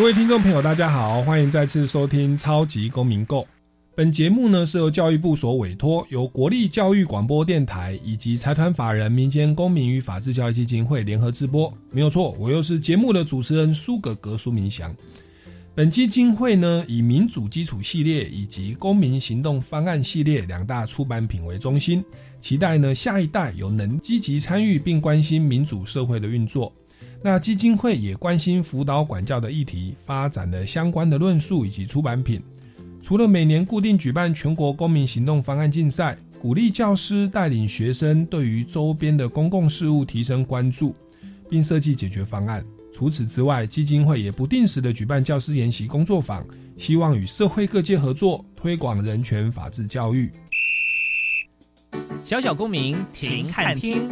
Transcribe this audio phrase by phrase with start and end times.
[0.00, 3.42] 各位听众朋友，大家好，欢迎再次收听《超级公民购》。
[3.94, 11.70] 本节目呢是由教育部所委托，由国立教育广播电台以及财团法人民间公民与法治教育基金会联合直播。
[11.90, 14.96] 没有错，我又是节目的主持人苏格格苏明祥。
[15.74, 22.02] 本基金会呢以民主基础系列以及公民行动方案系列两大出版品为中心，
[22.40, 26.72] 期待呢下一代有能积极参与并关心民主社会的运作。
[27.22, 32.42] 那基金会也关心辅导管教的议题，发展了相关的论述以及出版品。
[33.02, 40.94] 除了每年固定举办全国公民行动方案竞赛，鼓励教师带领学生对于周边的公共事务提升关注，
[41.50, 42.64] 并设计解决方案。
[42.92, 46.44] 除此之外，基金会也不定时的举办教师研习工作坊，
[46.76, 50.30] 希望与社会各界合作，推广人权法治教育。
[52.24, 54.08] 小小公民停看听。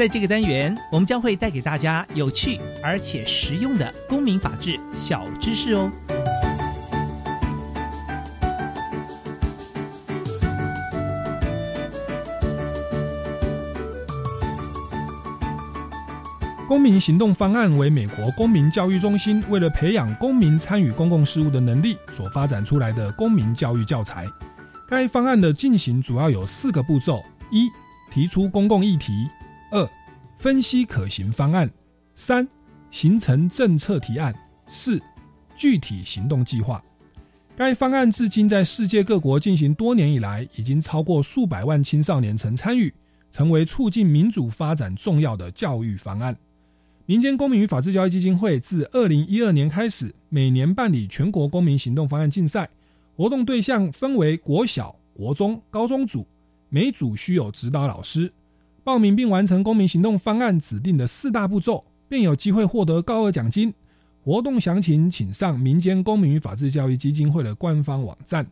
[0.00, 5.90] 在这个单元，我们将会带给大家有趣而且实用的公民法治小知识哦。
[16.66, 24.26] 公民行动方案为美国公民教育中心为了培养公民参与公共事务的能力所发展出来的公民教育教材。
[24.88, 27.68] 该方案的进行主要有四个步骤：一、
[28.10, 29.28] 提出公共议题。
[29.70, 29.88] 二、
[30.36, 31.68] 分析可行方案；
[32.16, 32.46] 三、
[32.90, 34.32] 形成政策提案；
[34.66, 35.00] 四、
[35.56, 36.82] 具体行动计划。
[37.56, 42.92] 该方案至今在世界各国进行多年以来，已经超过数百万青少年曾参与，
[43.30, 46.36] 成为促进民主发展重要的教育方案。
[47.06, 52.68] 民间公民与法治教育基金会自二零一二年开始，每年办理全国公民行动方案竞赛，
[53.14, 56.26] 活动对象分为国小、国中、高中组，
[56.68, 58.32] 每组需有指导老师。
[58.90, 63.72] 报名并完成公民行动方案指定的四大步骤，便有机会获得高额奖金。
[64.24, 68.44] 活动详情请上民间公民与法治教育基金会的官方网站。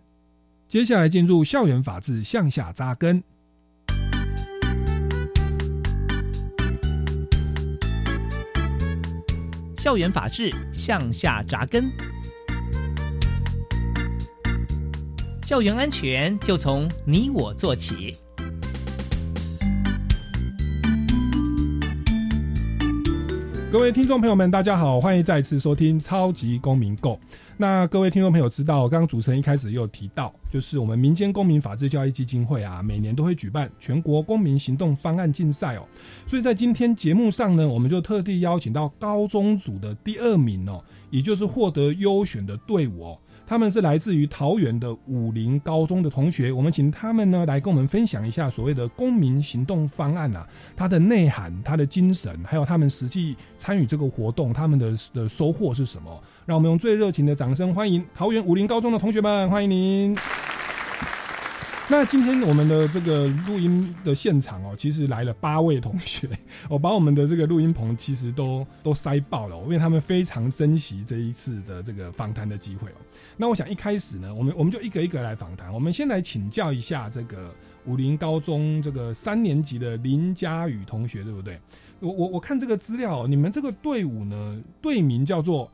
[0.68, 3.20] 接下来进入校园法治向下扎根。
[9.76, 11.90] 校园法治向下扎根，
[15.44, 18.16] 校园安全就从你我做起。
[23.70, 27.12] 各位听众朋友们，大家好，欢迎再次收听《超级公民购》。
[27.58, 35.82] 那各位听众朋友知道，刚刚主持人一开始又提到，就是我们民间公民法治教育基金会啊，每年都会举办全国公民行动方案竞赛哦。
[36.26, 43.18] 所以在今天节目上呢，我们就特地邀请到高中组的第二名哦，也就是获得优选的队伍哦。
[43.48, 56.22] 他们是来自于桃园的武林高中的同学，我们请他们呢来跟我们分享一下所谓的公民行动方案啊，它的内涵、它的精神，还有他们实际参与这个活动，他们的的收获是什么？
[56.44, 60.47] 让我们用最热情的掌声欢迎桃园武林高中的同学们，欢迎您。
[61.90, 66.28] 那今天我们的这个录音的现场哦，其实来了八位同学，
[66.68, 72.94] 我 把我们的这个录音棚其实都都塞爆了，因为他们非常珍惜这一次的这个访谈的机会哦。
[73.38, 77.54] 那我想一开始呢，我们我们就一个一个来访谈，我们先来请教一下这个
[77.86, 81.58] 武林高中这个三年级的林佳宇同学，对不对？
[82.00, 85.72] 我我我看这个资料，你们这个队伍呢，队名叫做，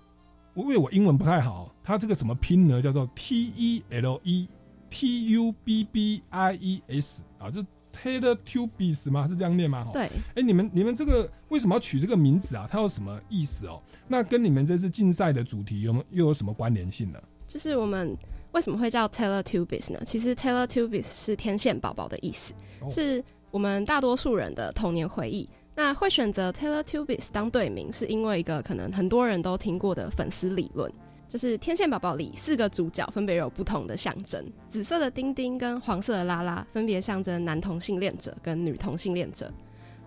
[0.54, 2.80] 因为我英文不太好，它这个怎么拼呢？
[2.80, 4.46] 叫做 T E L E。
[4.94, 7.60] T U B B I E S 啊，这
[7.92, 9.26] Taylor Tubes 吗？
[9.26, 9.88] 是这样念吗？
[9.92, 10.08] 对。
[10.36, 12.68] 哎，你们你们这个为什么要取这个名字啊？
[12.70, 13.82] 它有什么意思哦？
[14.06, 17.18] 那跟你们这次竞赛的主题有没又有什么关联性呢？
[17.48, 18.16] 就是我们
[18.52, 20.00] 为什么会叫 Taylor Tubes 呢？
[20.06, 22.54] 其实 Taylor Tubes 是天线宝宝的意思，
[22.88, 25.48] 是我们大多数人的童年回忆。
[25.74, 30.88] 那会选择 Taylor Tubes 当队名，是因为一个可能很多人都听过的粉丝理论。
[31.34, 34.40] 就是天线宝宝里四个主角分别有不同的象征，
[34.70, 39.52] 紫色的丁丁跟黄色的拉拉分别象征男同性恋者跟女同性恋者，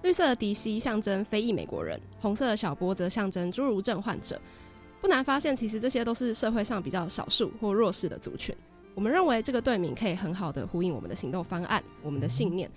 [0.01, 4.39] 绿色的迪西象征非裔美国人，红色的小波则象征侏儒症患者。
[5.01, 8.55] 不难发现，其实这些都是社会上比较少数或弱势的族群。
[8.95, 12.71] 我们认为这个队名可以很好的呼应我们的行动方案，我们的信念。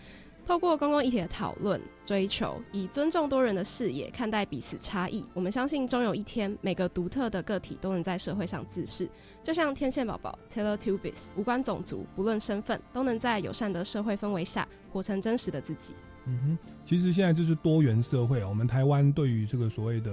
[0.51, 9.09] 透过公共议题的讨论、追求，以尊重多人的视野看待彼此差异，我们相信终有一天，每个独特的个体都能在社会上自视。
[9.45, 15.95] 就像天线宝宝 Taylor Tubis，无关种族，不论身份，都能在友善的社会氛围下，活成真实的自己。
[16.27, 20.11] 嗯哼，其实现在就是多元社会，我们台湾对于这个所谓的。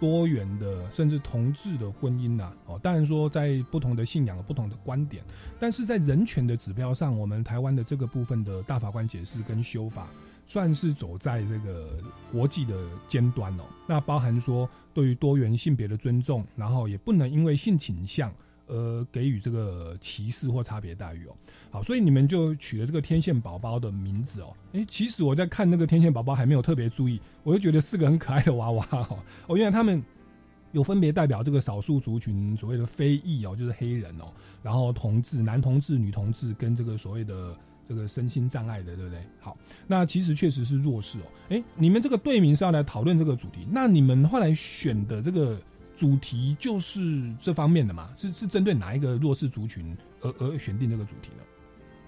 [0.00, 5.22] 多元的，甚至同志的婚姻呐，哦，当然说在不同的信仰、不同的观点，
[5.60, 10.08] 但是在人权的指标上，我们台湾的这个部分的大法官解释跟修法，
[10.46, 11.98] 算是走在这个
[12.32, 12.74] 国际的
[13.06, 13.64] 尖端哦。
[13.86, 18.32] 那包含说对于多元性别的尊重，然后也不能因为性倾向。
[18.70, 21.34] 呃，给予这个歧视或差别待遇哦，
[21.72, 24.56] 好，所以你们就取了这个天线宝宝的名字哦。
[24.74, 29.18] 哎，其实我在看那个天线宝宝还没有特别注意，我就觉得四个很可爱的娃娃哦。
[29.48, 30.00] 哦，原来他们
[30.70, 34.30] 有分别代表这个少数族群，所谓的非裔哦，就是黑人哦，
[34.62, 37.56] 然后同志、男同志、女同志跟这个所谓的
[37.88, 39.20] 这个身心障碍的，对不对？
[39.40, 39.56] 好，
[39.88, 41.26] 那其实确实是弱势哦。
[41.48, 45.60] 哎，你们这个队名是要来讨论这个主题，那你们后来选的这个。
[46.00, 51.44] 主题就是这方面的嘛，是是针对哪一个弱势族群而而选定这个主题呢？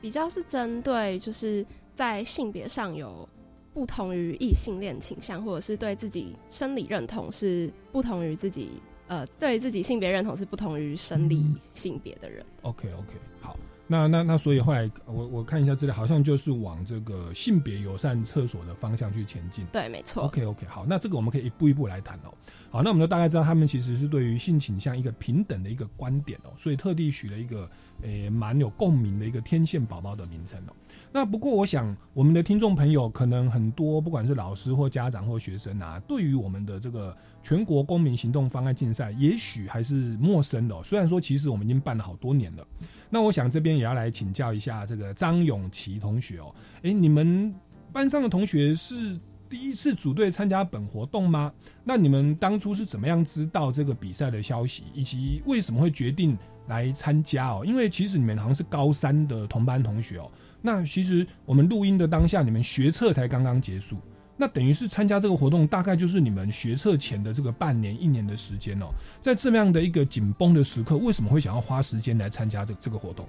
[0.00, 3.28] 比较是针对就是在性别上有
[3.74, 8.70] 不同于异性恋倾向，或者是对自己生理认同是不同于自己
[9.08, 11.44] 呃对自己性别认同是不同于生理
[11.74, 12.42] 性别的人。
[12.62, 13.12] OK OK，
[13.42, 13.58] 好。
[13.92, 19.66] 那那那，所以后来我我看一下资料，好像就是往这个性别友善厕所的方向去前进。
[19.66, 20.22] 对，没错。
[20.22, 22.32] OK OK，好，那这个我们可以一步一步来谈哦。
[22.70, 30.72] 好，那我们就大概知道他们其实是对于性倾向一个平等的一个观点哦，所以特地取了一个诶蛮有共鸣的一个天线宝宝的名称哦。
[31.12, 40.82] 那不过我想我们的听众朋友可能很多，不管是老师或家长或学生啊，对于我们的这个全国公民行动方案竞赛，也许还是陌生的。
[40.82, 42.66] 虽然说其实我们已经办了好多年了。
[43.10, 47.54] 那我想这边也要来请教一下这个张永琪同学哦，哎，你们
[47.92, 49.20] 班上的同学是
[49.50, 51.52] 第一次组队参加本活动吗？
[51.84, 56.38] 那你们当初是怎么样知道这个比赛的消息，以及为什么会决定
[56.68, 57.62] 来参加哦？
[57.66, 60.30] 因为其实你们好像是高三的同班同学哦，
[60.62, 63.98] 那其实我们录音的当下，你们学测才刚刚结束。
[64.36, 68.86] 那等于是参加这个活动，大概就是你们学测前的这个半年、一年的时间哦。
[69.20, 73.28] 在这么样的一个紧绷的时刻，为什么会想要花时间来参加这这个活动？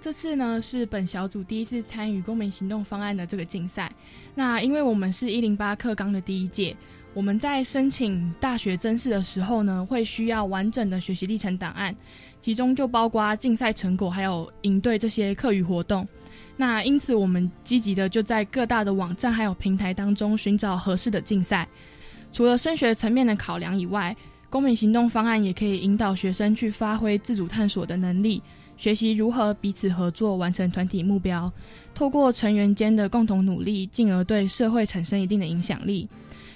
[0.00, 3.90] 这次呢是本小组第一次参与公民行动方案的这个竞赛。
[4.34, 6.76] 那因为我们是一零八课纲的第一届，
[7.14, 11.94] 我们在申请大学甄试的时候呢，会需要完整的学习历程档案，
[12.40, 16.06] 其中就包括竞赛成果还有营队这些课余活动。
[16.62, 21.68] 那因此，我们积极的就在各大的网站还有平台当中寻找合适的竞赛。
[22.32, 24.16] 除了升学层面的考量以外，
[24.48, 28.40] 公民行动方案也可以引导学生去发挥自主探索的能力，
[28.76, 31.52] 学习如何彼此合作完成团体目标，
[31.96, 36.08] 透过成员间的共同努力，进而对社会产生一定的影响力。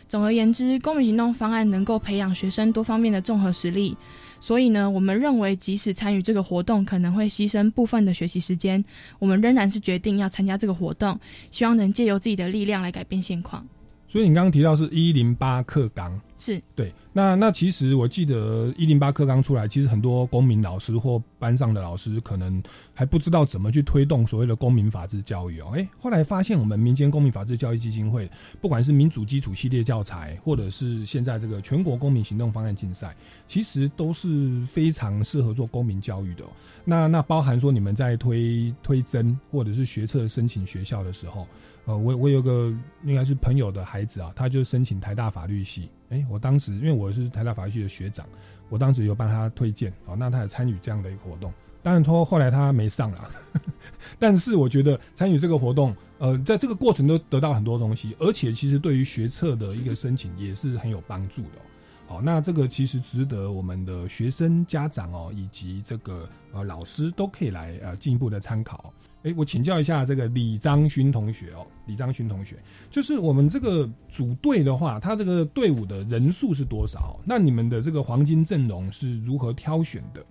[0.09, 3.97] 总而言之，公民行动方案能够培养学生多方面的综合实力。
[4.41, 8.85] 所以呢，我们认为即使参与这个活动可能会牺牲部分的学习时间，
[9.19, 11.19] 我们仍然是决定要参加这个活动，
[11.51, 13.67] 希望能借由自己的力量来改变现况。
[14.07, 16.93] 所以你刚刚提到是一零八课纲，是对。
[17.17, 25.73] 那那其实我记得一零八课刚出来，其实很多公民老师或班上的老师可能还不知道怎么去推动所谓的公民法治教育哦。
[25.75, 28.31] 哎，后来发现我们民间公民法治教育基金会，
[28.61, 33.17] 不管是民主基础系列教材，或者是现在这个全国公民行动方案竞赛，
[33.49, 36.45] 其实都是非常适合做公民教育的。
[36.85, 41.49] 那那包含说你们在推推甄或者是学测申请学校的时候，
[41.87, 42.71] 呃，我我有个
[43.07, 45.89] 应该是朋友的孩子啊，他就申请台大法律系。
[46.09, 48.27] 哎，我当时因为我我是台大法律系的学长，
[48.69, 51.53] 我当时有帮他推荐，哦，那他也参与这样的一个活动。
[51.81, 53.31] 当然，说后来他没上了，
[54.19, 61.51] 但是我觉得参与这个活动，呃，在这个过程都得到很多东西，而且其实对于学测的一个申请也是很有帮助的。
[62.09, 68.93] 好，那这个其实值得我们的学生、家长哦，以及这个呃老师都可以来呃进一步的参考。
[69.27, 72.55] 哎，我请教一下这个李章勋同学哦，李章勋同学，
[72.89, 77.19] 就是我们这个组队的话，他这个队伍的人数是多少？
[77.25, 80.25] 那你们的这个黄金阵容是如何挑选的？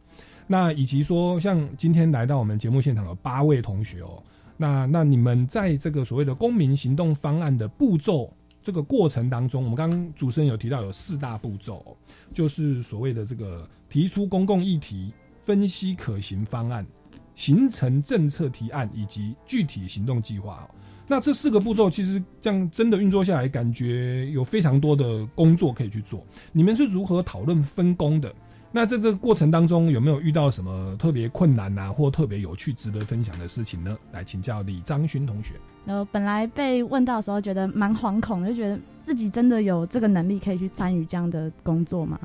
[0.48, 4.24] 那以及说，像今天来到我们节目现场的八位同学哦，
[4.56, 11.98] 那那你们在这个所谓的公民行动方案的步骤这个过程当中，我们刚刚主持人有提到有四大步骤，
[12.34, 15.12] 就是所谓的这个提出公共议题、
[15.42, 16.88] 分析可行方案。
[17.36, 20.68] 形成政策提案以及具体行动计划
[21.08, 26.26] 那这四个步骤其实这样真的运作下来，感觉有非常多的工作可以去做。
[26.52, 28.34] 你们是如何讨论分工的？
[28.72, 33.96] 那在这个过程当中，有没有遇到什么特别困难啊，或特别有趣、值得分享的事情呢？
[34.12, 35.54] 来请教李张勋同学。
[35.86, 42.20] 那本来被问到的时候，觉得蛮惶恐，就觉得自己真的有这个能力可以去参与这样的工作吗？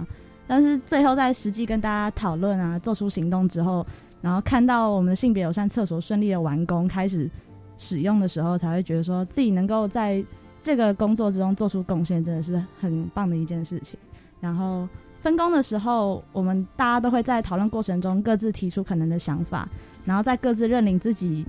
[0.46, 3.86] 但是最后在实际跟大家讨论啊，做出行动之后，
[4.20, 7.30] 然后看到我们的性别友善厕所顺利的完工，开始
[7.78, 10.24] 使用的时候，才会觉得说自己能够在
[10.60, 13.98] 这个工作之中做出贡献，真的是很棒的一件事情。
[14.40, 14.88] 然后。
[15.22, 19.68] 分工的时候，我们大家都会在讨论过程中各自提出可能的想法，
[20.06, 21.44] 然后再各自认领自己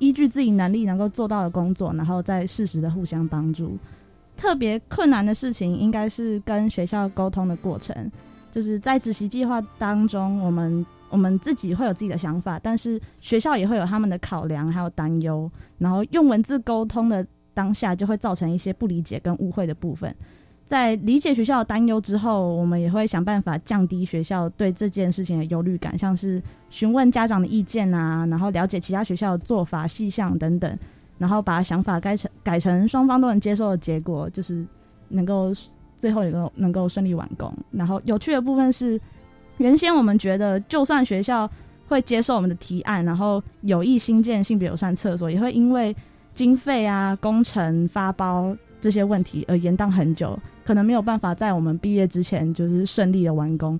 [0.00, 3.78] 依据自己能力能够做到的工作，然后再适时的互相帮助。
[4.36, 8.10] 特别困难的事情应该是跟学校沟通的过程，
[8.50, 20.14] 就是在执行计划当中，我们我们自己会有自己的想法，但是学校也会有他们的考量还有担忧，然后用文字沟通的当下就会造成一些不理解跟误会的部分。
[20.66, 30.78] 在理解学校的担忧之后，我们也会想办法降低学校对这件事情的忧虑感，像是询问家长的意见啊，然后了解其他学校的做法细项等等，
[31.18, 34.64] 然后把想法改成改成双方都能接受的结果，就是
[35.08, 35.50] 能够
[35.96, 37.52] 最后一个能够顺利完工。
[37.72, 39.00] 然后有趣的部分是，
[39.60, 41.48] 原先我们觉得就算学校
[41.86, 45.94] 会接受我们的提案，然后有意新建性别友善厕所，也会因为
[46.34, 50.38] 经费啊、工程发包这些问题而延宕很久。
[50.64, 53.78] 可能没有办法在我们毕业之前就是顺利的完工，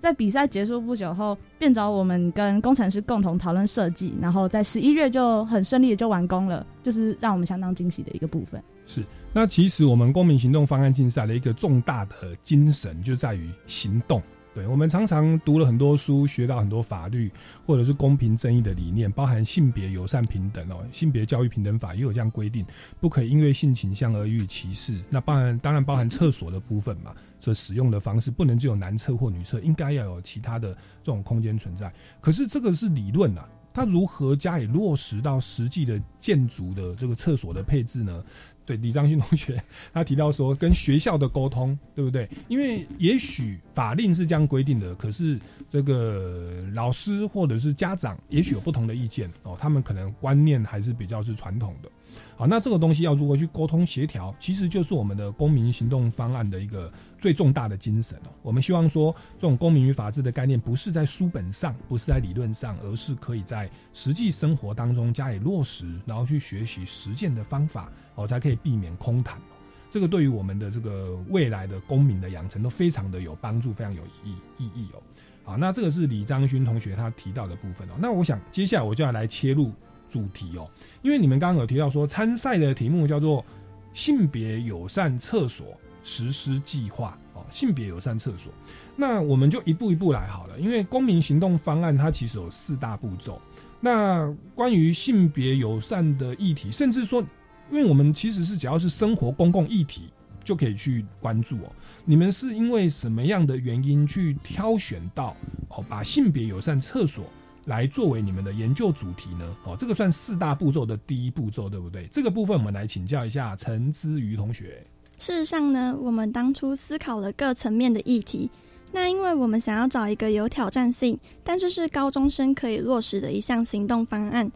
[0.00, 8.62] 在比赛结束不久后，便找我们跟工程师共同讨论设计，然后在十一月就很顺利的就完工了，就是让我们相当惊喜的一个部分。
[8.86, 9.04] 是，
[9.34, 14.22] 那其实我们公民行动方案竞赛的一个重大的精神就在于行动。
[14.54, 17.30] 对，我们常常读了很多书，学到很多法律
[17.64, 22.66] 或者是公平正义的理念，包含性别友善平等哦，性别教育平等法也有这样规定，
[23.00, 24.98] 不可以因为性倾向而予以歧视。
[25.10, 31.92] 那当然，当然包含厕所的部分嘛，这使用的方式不能只有男厕或女厕，应该要有其他的这种空间存在。
[32.20, 38.24] 可是这个是理论呐，它如何加以落实到实际的建筑的这个厕所的配置呢？
[38.68, 39.58] 对李章勋同学，
[39.94, 42.28] 他提到说跟学校的沟通，对不对？
[42.48, 51.88] 因为也许法令是这样规定的，可是这个老师或者是家长也许有不同的意见哦，他们可能观念还是比较是传统的。
[52.36, 58.30] 好，那这个东西要如何去沟通协调，其实就是我们的公民行动方案的一个最重大的精神哦。
[58.42, 69.54] 我们希望说，这种公民与法治的概念不是在书本上，不是在理论上，而是可以在实际生活当中加以落实，然后去学习实践的方法哦，才可以避免空谈哦。
[69.90, 75.02] 这个对于我们的这个未来的公民的养成都非常的有帮助，非常有意意义哦。
[75.44, 77.92] 好，那这个是李章勋同学他提到的部分哦。
[77.98, 79.72] 那我想接下来我就要来切入。
[80.10, 80.66] 主题哦，
[81.02, 83.44] 因为你们刚刚有提到说参赛的题目叫做
[83.92, 88.50] “性别友善厕所实施计划”哦，性别友善厕所，
[88.96, 90.58] 那我们就一步一步来好了。
[90.58, 93.38] 因为公民行动方案它其实有四大步骤，
[93.80, 97.22] 那关于性别友善的议题，甚至说，
[97.70, 100.10] 因为我们其实是只要是生活公共议题
[100.44, 101.72] 就可以去关注哦。
[102.04, 105.36] 你们是因为什么样的原因去挑选到
[105.68, 107.24] 哦，把性别友善厕所？
[107.66, 109.44] 来作为你们的研究主题呢？
[109.64, 112.08] 哦，这个算四大步骤的第一步骤，对不对？
[112.10, 114.82] 这个部分我们来请教一下陈之瑜同学。
[115.18, 118.48] 事实上呢，我们当初思考了各层面的议题。
[118.90, 124.50] 那因为我们想要找一个有挑战性，但是是高中生可以落实的一项行动方案。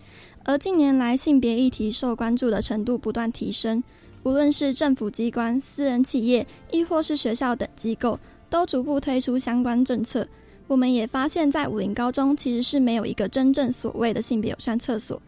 [0.45, 3.83] 而近年来性别议题受关注的程度不断提升，
[4.25, 8.19] 无论是政府机关、私人企业，亦或是学校等机构，
[8.51, 10.27] 都逐步推出相关政策。
[10.67, 15.21] 我们也发现，在武林高中其实是没有一个真正所谓的性别友善厕所。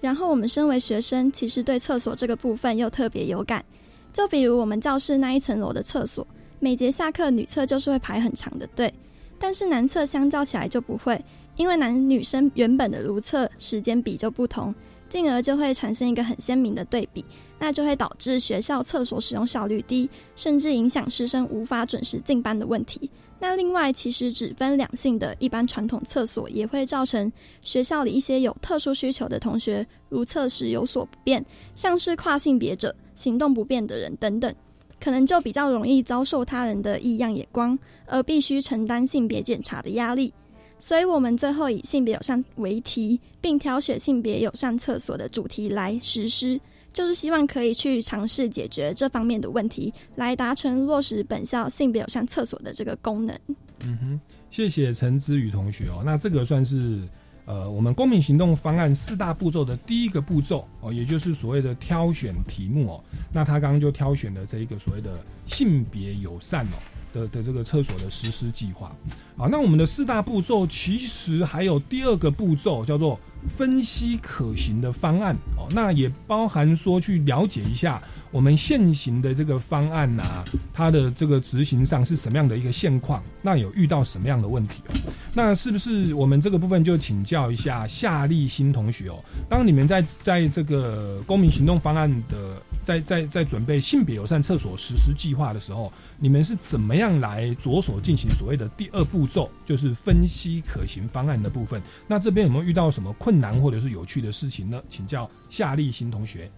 [0.00, 3.64] 然后我们身为学生，其实对厕所这个部分又特别有感。
[4.12, 6.26] 就比如我们教室那一层楼的厕所，
[6.58, 8.92] 每节下课女厕就是会排很长的队，
[9.40, 11.20] 但是男厕相较起来就不会，
[11.56, 14.72] 因为男女生原本的如厕时间比就不同，
[15.08, 17.24] 进而就会产生一个很鲜明的对比，
[17.58, 23.10] 那就会导致学校厕所使用效率低，甚至影响师生无法准时进班的问题。
[23.42, 27.32] 那另外，其实只分两性的一般传统厕所，也会造成
[27.62, 31.42] 学校里一些有特殊需求的同学如厕时有所不便，
[31.74, 34.54] 像是跨性别者、行动不便的人等等，
[35.00, 40.32] 可能就比较容易遭受他人的异样眼光，而必须承担性别检查的压力。
[40.78, 46.60] 所以，我们最后以性别友善为题，并挑选性别友善厕所的主题来实施。
[46.92, 53.38] 就是希望可以去尝试解决这方面的问题，来达成落实本校性别友善厕所的这个功能。
[53.84, 56.02] 嗯哼，谢谢陈之宇同学哦。
[56.04, 57.00] 那这个算是
[57.46, 63.04] 呃我们公民行动方案四大步骤的第一个步骤哦，也就是所谓的挑选题目哦。
[63.32, 66.76] 那他刚刚就挑选了这一个所谓的性别友善哦
[67.12, 68.94] 的的这个厕所的实施计划。
[69.36, 73.18] 好，那我们的四大步骤其实还有第二个步骤叫做
[73.48, 84.94] 分析可行的方案哦，那也包含说去了解一下我们现行的这个方案呐，它的这个执行上是什么样的一个现况，那有遇到什么样的问题哦？
[85.34, 89.22] 那是不是我们这个部分就请教一下夏立新同学哦？
[89.48, 101.82] 当你们在在这个公民行动方案的在在在准备性别友善厕所实施计划的时候，你们是怎么样来着手进行所谓的第二步骤，就是分析可行方案的部分？
[102.06, 104.80] 那这边有没有遇到什么困难或者是有趣的事情呢？
[104.88, 106.48] 请教夏立新同学。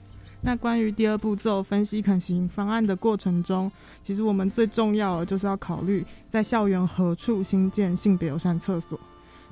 [0.44, 3.70] 那关于第二步骤分析可行方案的过程中，
[4.02, 8.98] 其实我们最重要的就是要考虑在校园何处新建性别友善厕所。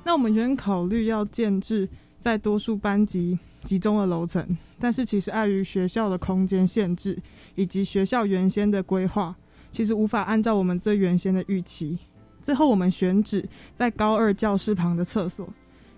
[0.03, 1.87] 那我们原考虑要建置
[2.19, 4.45] 在多数班级集中的楼层，
[4.79, 7.17] 但是其实碍于学校的空间限制
[7.55, 9.33] 以及学校原先的规划，
[9.71, 11.97] 其实无法按照我们最原先的预期。
[12.43, 15.47] 最后我们选址在高二教室旁的厕所。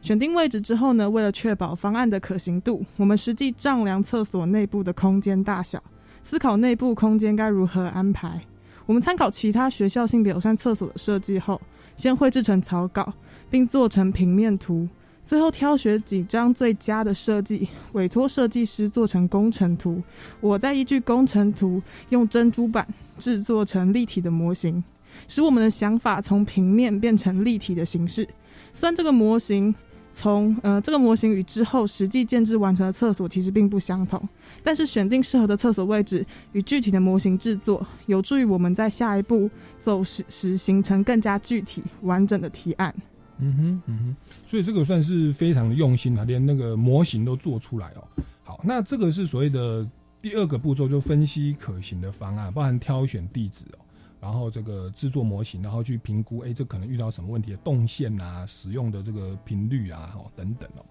[0.03, 5.81] 选定位置之后呢，为了确保方案的可行度，我们实际丈量厕所内部的空间大小，
[6.25, 8.41] 思考内部空间该如何安排。
[8.85, 11.61] 我们参考其他学校性别友善厕所的设计后，
[11.95, 13.13] 先绘制成草稿，
[13.49, 14.85] 并做成平面图，
[15.23, 20.03] 最后挑选几张最佳的设计，委托设计师做成工程图。
[20.41, 22.85] 我再依据工程图，用珍珠板
[23.17, 24.83] 制作成立体的模型，
[25.29, 28.27] 使我们的想法从平面变成立体的形式。
[28.73, 29.73] 虽然这个模型。
[30.13, 34.21] 从呃这个模型与之后实际建制完成的厕所其实并不相同，
[34.63, 42.93] 但是选定适合的厕所位置与具体的模型制作，有助于我们在下一步走时时形成更加具体完整的提案。
[43.39, 44.15] 嗯哼嗯哼，
[44.45, 48.07] 所以这个算是非常的用心啊，连那个模型都做出来哦。
[48.43, 49.85] 好，那这个是所谓的
[50.21, 53.82] 第二个步骤，就分析可行的方案，包含挑选地址哦。
[54.23, 60.85] 然后这个制作模型，然后去评估，哎，这可能遇到什么问题的动线啊，使用的这个频率啊，哦等等哦。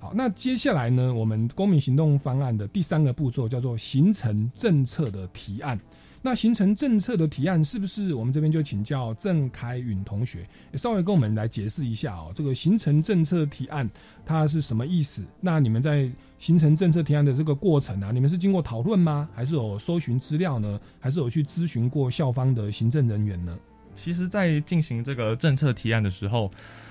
[0.00, 5.78] 好，那接下来呢，我们公民行动方案的第三个步骤叫做形成政策的提案。
[6.28, 12.30] 那形成政策的提案是不是我们这边就请教郑开允同学，稍微跟我们来解释一下哦？
[12.34, 13.88] 这个形成政策提案
[14.26, 15.24] 它是什么意思？
[15.40, 16.06] 那你们在
[16.38, 19.26] 形成政策提案的这个过程啊，你们是经过讨论吗？
[19.34, 20.78] 还是有搜寻资料呢？
[21.00, 23.58] 还是有去咨询过校方的行政人员呢？
[23.96, 26.50] 其实，在进行这个政策提案的时候。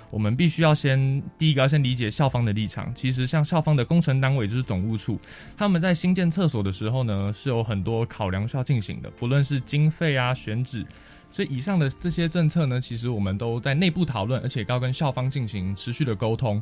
[0.09, 2.93] 我们必须要先第一个要先理解校方的立场。
[2.95, 5.19] 其实像校方的工程单位就是总务处，
[5.57, 10.85] 他们在新建厕所的时候呢，是有很多考量需要进行的，不论是经费啊、选址，
[11.29, 16.61] 这以上的这些政策呢，其实我们都在内部讨论，而且要跟校方进行持续的沟通。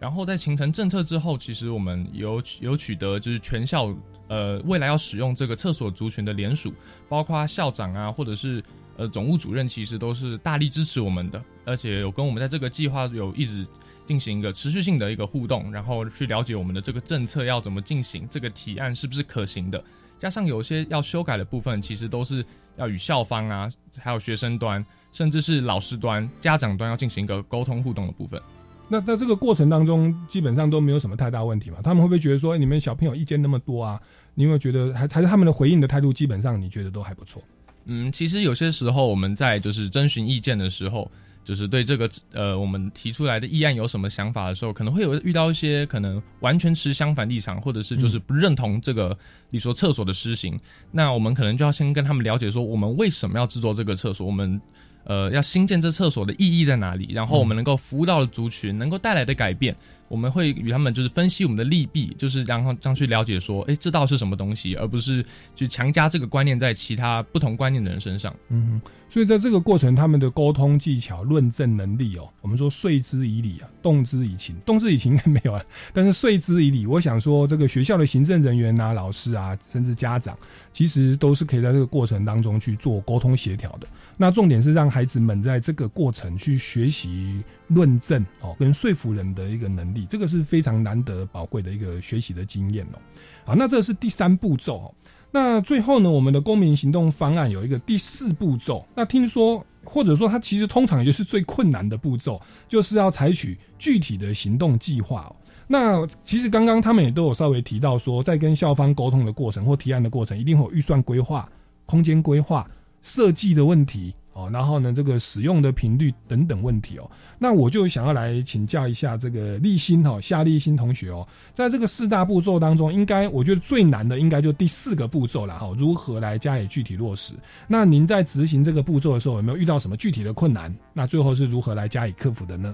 [0.00, 3.94] 然后在形成政策之后，其实我们有有取得就是全校
[4.28, 6.72] 呃未来要使用这个厕所族群的联署，
[7.08, 8.62] 包括校长啊，或者是。
[8.98, 13.64] 呃，总务主任其实都是大力支持我们的，而且有跟我们在这个计划有一直
[14.04, 19.82] 进行一个持续性的一个互动，然后去了解我们的这个政策要怎么进行，这个提案是不是可行的。
[20.18, 22.44] 加上有些要修改的部分，其实都是
[22.76, 28.42] 要与校方啊，还有学生端，甚至是老师端、家长端要进行一个沟通互动的部分。
[28.88, 31.78] 那在这个过程当中，基本上都没有什么太大问题嘛？
[31.84, 34.00] 他们会不会觉得说，你们小朋友意见那么多啊？
[34.34, 37.40] 你有没有觉得还还是他们的回应的态度，基本上你觉得都还不错？
[37.88, 41.10] 嗯，其实有些时候我们在就是征询意见的时候，
[41.42, 49.16] 就是对这个呃我们提出来的议案有什么想法的时候，可能会有遇到一些可能完全持相反立场，或者是就是不认同这个
[49.48, 50.60] 你说厕所的施行，
[50.92, 54.60] 那我们可能就要先跟他们了解说，我们为什么要制作这个厕所，我们
[55.04, 59.74] 呃要新建这厕所的意义在哪里，然后我们能够服务到的族群能够带来的改变。
[60.08, 68.34] 我们会与他们就是分析我们的利弊，就是然后这样去了解说，哎，这道是什么东西，而不是去强加这个观念在其他不同观念的人身上。
[68.48, 80.36] 嗯，所以在这个过程，他们的沟通技巧、论证能力哦，我们说说之以理啊，动之以情，动之以情应该没有了，但是说之以理，我想说这个学校的行政人员啊、老师啊，甚至家长，
[80.72, 83.86] 其实都是可以在这个过程当中去做沟通协调的。
[84.16, 90.06] 那重点是让孩子们在这个过程去学习论证哦，跟说服人的一个能力。
[90.08, 92.98] 这个是非常难得宝贵的一个学习的经验哦。
[93.46, 94.94] 好，那这是第三步骤哦。
[95.30, 98.86] 那最后呢，我们的公民行动方案有一个第四步骤。
[98.94, 105.30] 那听说或者说它其实通常也就是最困难的步骤，就是要采取具体的行动计划。
[105.66, 111.46] 那其实刚刚他们也都有稍微提到说，在跟校方沟通的过程或提案的过程，一定会有预算规划、
[111.84, 112.66] 空间规划、
[113.02, 114.14] 设计的问题。
[114.38, 127.34] 哦，然后呢，这个使用的频率等等问题哦，那我就想要来请教一下这个立新哈夏立新同学哦，在这个四大步骤当中，应该我觉得最难的应该就第四个步骤了哈，如何来加以具体落实？
[127.66, 130.72] 那您在执行这个步骤的时候，有没有遇到什么具体的困难？
[130.92, 132.72] 那最后是如何来加以克服的呢？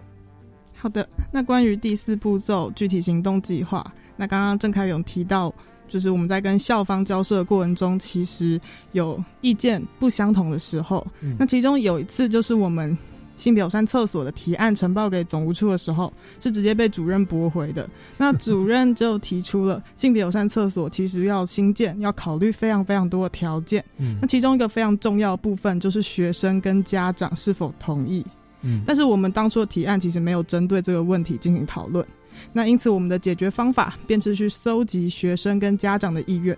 [0.76, 5.50] 好的，那关于第四步骤具体行动计划，那刚刚郑凯勇提到。
[5.88, 8.60] 就是我们在跟校方交涉的过程中，其实
[8.92, 11.06] 有意见不相同的时候。
[11.38, 12.96] 那其中有一次，就是我们
[13.36, 17.88] 性别友善厕所的提案呈报给总务处的时候，是直接被主任驳回的。
[18.16, 23.84] 那主任就提出了性别友善厕所其实要新建，要考虑非常非常多的条件。
[24.20, 28.24] 那其中一个非常重要的部分，就是学生跟家长是否同意。
[28.62, 32.06] 嗯，但是我们当初的提案其实没有针对这个问题进行讨论。
[32.52, 36.56] 那因此，我们的解决方法便是去搜集学生跟家长的意愿。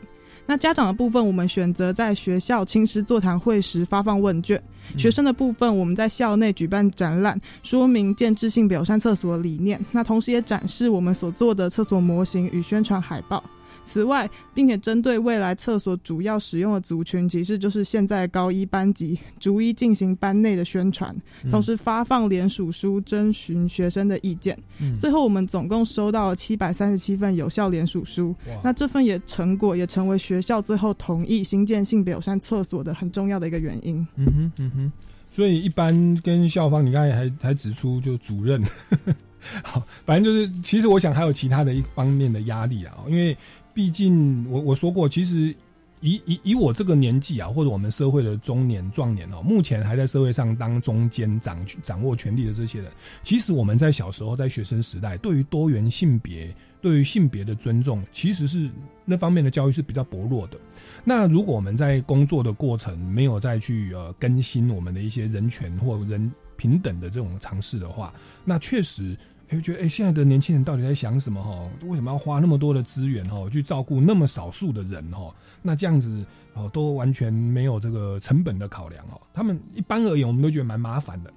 [0.49, 4.57] 那家长的部分，我们选择在学校亲师座谈会时发放问卷；
[4.97, 9.85] 学生的部分，我们在校内举办展览，说明建制性表山厕所的理念。
[9.91, 13.43] 那同时也展示我们所做的厕所模型与宣传海报。
[13.85, 21.15] 此外，并且针对未来厕所主要使用的族群，其实就是现在高一班级，逐一进行班内的宣传，
[21.51, 24.59] 同时发放联署书，征询学生的意见。
[24.99, 28.35] 最后，我们总共收到了七百三十七份有效联署书。
[28.63, 34.07] 那这份也成果也成为学校最后同意新建性别友善厕所的很重要的一个原因。
[34.17, 34.93] 嗯哼，嗯哼。
[35.31, 38.63] 所以，一般跟校方，你刚才还还指出，就主任，
[39.63, 43.37] 好，反正就是，其实我想还有其他的一方面的压力啊，因为。
[43.77, 45.55] 毕竟，我我说过，其实
[46.01, 52.91] 以以以我这个年纪啊，或者我们社会的中年壮年哦，目前还在社会上当中间掌掌握权力的这些人，
[53.23, 58.71] 其实我们在小时候在学生时代，对于多元性别、对于性别的尊重，其实是
[59.05, 60.59] 那方面的教育是比较薄弱的。
[61.05, 69.15] 那如果我们在工作的过程没有再去呃更新我们的一些人权或人平等的这种尝试的话，那确实。
[69.55, 71.41] 会觉得哎，现在的年轻人到底在想什么？
[71.43, 75.33] 哈，为什么要花那么多的资源哈，去照顾那么少数的人哈？
[75.63, 79.21] 那这样子哦，都完全没有这个成本的考量哦。
[79.33, 81.37] 他们一般而言，我们都觉得蛮麻烦的啦。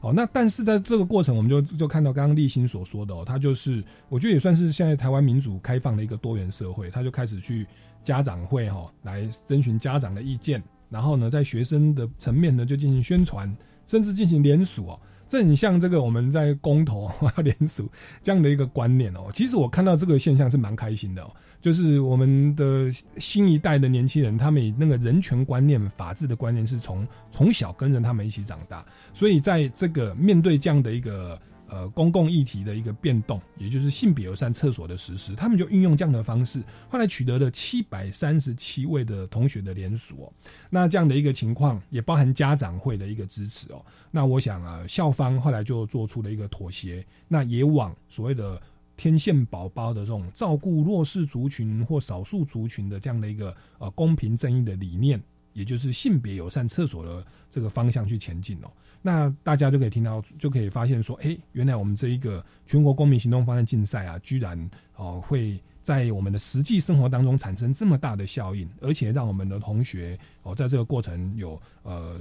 [0.00, 7.66] 哦，那但是在这个过程，我们就就看到刚刚立新所说的哦，他就是我觉得也算是现在台湾民主开放的一个多元社会，他就开始去
[8.02, 13.54] 家长会哈来征询家长的意见，然后呢，在学生的层面呢就进行宣传，
[13.86, 15.00] 甚至进行联署哦。
[15.30, 17.88] 这很像这个我们在公投啊 联署
[18.20, 19.30] 这样的一个观念哦。
[19.32, 31.40] 其实我看到这个现象是蛮开心的哦，就是我们的新一代的年轻人，他们以那个人权观念、法治的观念是从从小跟着他们一起长大，所以在这个面对这样的一个。
[31.70, 40.30] 呃，公共议题的一个变动，也就是性别友善厕所的实施，他们就运用这样的方式，后来取得了七百三十七位的同学的联署。
[40.68, 43.80] 那这样的一个情况，也包含家长会的一个支持哦。
[44.10, 48.60] 那我想啊，校方后来就做出了一个妥协，那也往所谓的
[48.96, 58.70] 天线宝宝的这种照顾弱势族群或少数族群的这样的一个呃公平正义的理念，也就是性别友善厕所的这个方向去前进哦。
[59.02, 72.20] 那大家就可以听到，就可以发现说，哎，原来我们这一个全国公民行动方案竞赛啊，居然哦会在我们的实际生活当中产生这么大的效应，而且让我们的同学哦在这个过程有呃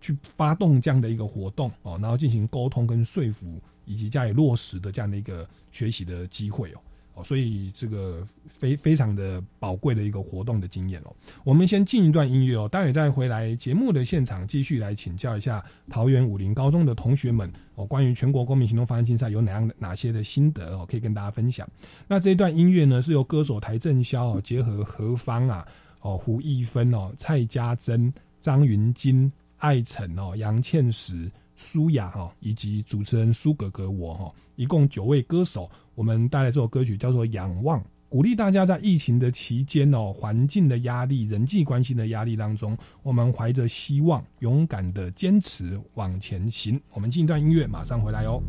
[0.00, 6.80] 去发动这样的一个活动哦，然后进行沟通跟说服以及加以落实的这样的一个学习的机会哦。
[7.14, 11.14] 哦，所以这个非非常的宝贵的一个活动的经验哦。
[11.44, 21.68] 我们先进一段音乐哦，待会再回来节目的现场，继续来请教一下桃园武林高中的同学们哦，关于全国公民行动方案竞赛有哪样哪些的心得哦，可以跟大家分享。
[22.08, 25.66] 那这一段音乐呢，是由歌手台正宵哦，结合何方啊，
[26.00, 35.70] 哦胡一芬哦，蔡家珍、张云金、艾辰哦，杨倩石、舒雅哈，以及主持人苏格格我哈，一共九位歌手。
[35.94, 46.80] 我们带来这首歌曲叫做《仰望》，鼓励大家在疫情的期间哦，环境的压力、人际关系的压力当中，我们怀着希望，勇敢的坚持往前行。
[46.92, 48.42] 我们进一段音乐，马上回来哦。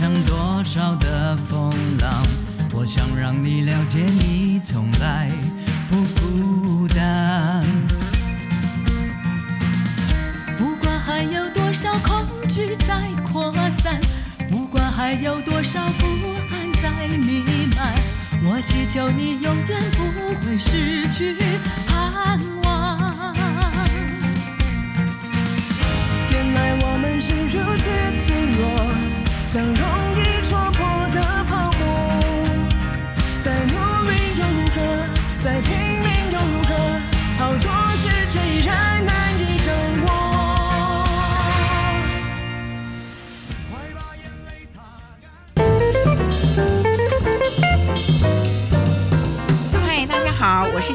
[0.00, 2.24] 要迎向多少的风浪，
[2.72, 5.30] 我想让你了解，你从来
[5.90, 7.64] 不孤单。
[10.56, 13.98] 不管还有多少恐惧在扩散，
[14.50, 14.78] 不管。
[14.98, 16.06] 还有多少不
[16.50, 17.44] 安在弥
[17.76, 17.94] 漫？
[18.42, 19.98] 我祈求你永远不
[20.44, 21.36] 会失去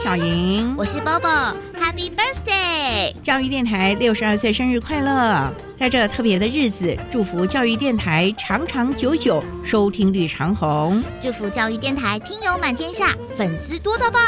[0.04, 3.14] 小莹，我是 Bobo，Happy Birthday！
[3.24, 5.50] 教育电台六十二岁生日快乐！
[5.80, 11.02] 在这特别的日子，祝福教育电台长长久久，收听率长虹。
[11.22, 14.20] 祝福教育电台听友满天下，粉丝多到爆！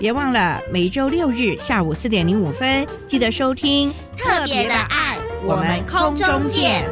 [0.00, 6.90] 别忘了每周六日下午四点零五分，记得收听特别的爱，我们空中见。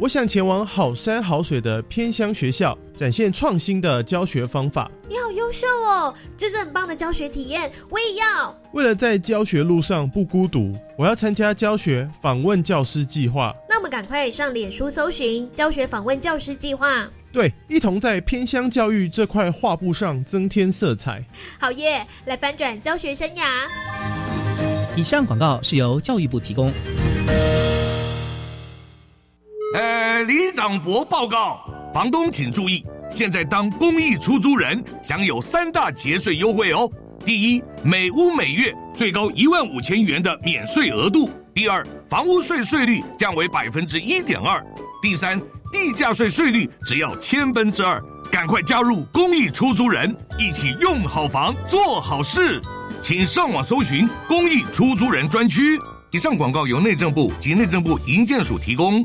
[0.00, 4.90] 我想前往好山好水的偏乡学校，展现创新的教学方法。
[5.06, 8.58] 你好优秀哦，这是很棒的教学体验，我也要。
[8.72, 13.54] 为了在教学路上不孤独，我要参加教学访问教师计划。
[13.68, 17.06] 那我们赶快上脸书搜寻教学访问教师计划。
[17.30, 21.22] 对，一同在偏乡教育这块画布上增添色彩。
[21.58, 23.68] 好耶，来翻转教学生涯。
[24.96, 26.72] 以上广告是由教育部提供。
[30.24, 31.60] 李长博报告，
[31.92, 36.90] 房东请注意，现在当公益出租人享有三大节税优惠哦。
[37.24, 44.60] 第一，每屋每月最高一万五千元的免税额度；第二，房屋税税率降为百分之一点二；
[45.02, 45.38] 第三，
[45.72, 48.02] 地价税税率只要千分之二。
[48.30, 52.60] 赶快加入公益出租人，一起用好房做好事。
[53.02, 55.78] 请上网搜寻公益出租人专区。
[56.12, 59.04] 以上广告由内政部及内政部营建署提供。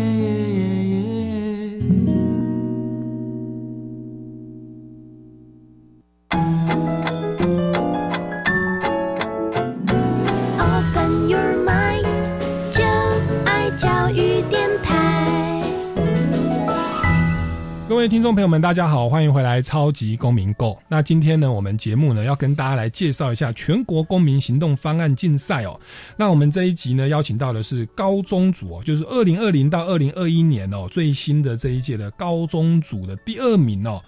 [18.01, 20.71] 各位听众朋友们，大家好，欢迎回来《超级公民购》。
[20.87, 25.79] 那今天呢，我们节目呢要跟大家来介绍一下全国公民行动方案竞赛哦。
[26.17, 34.01] 那我们这一集呢，邀请到的是高中组哦，就是二零二零到二零二一年哦最新的这一届的高中组的第二名哦。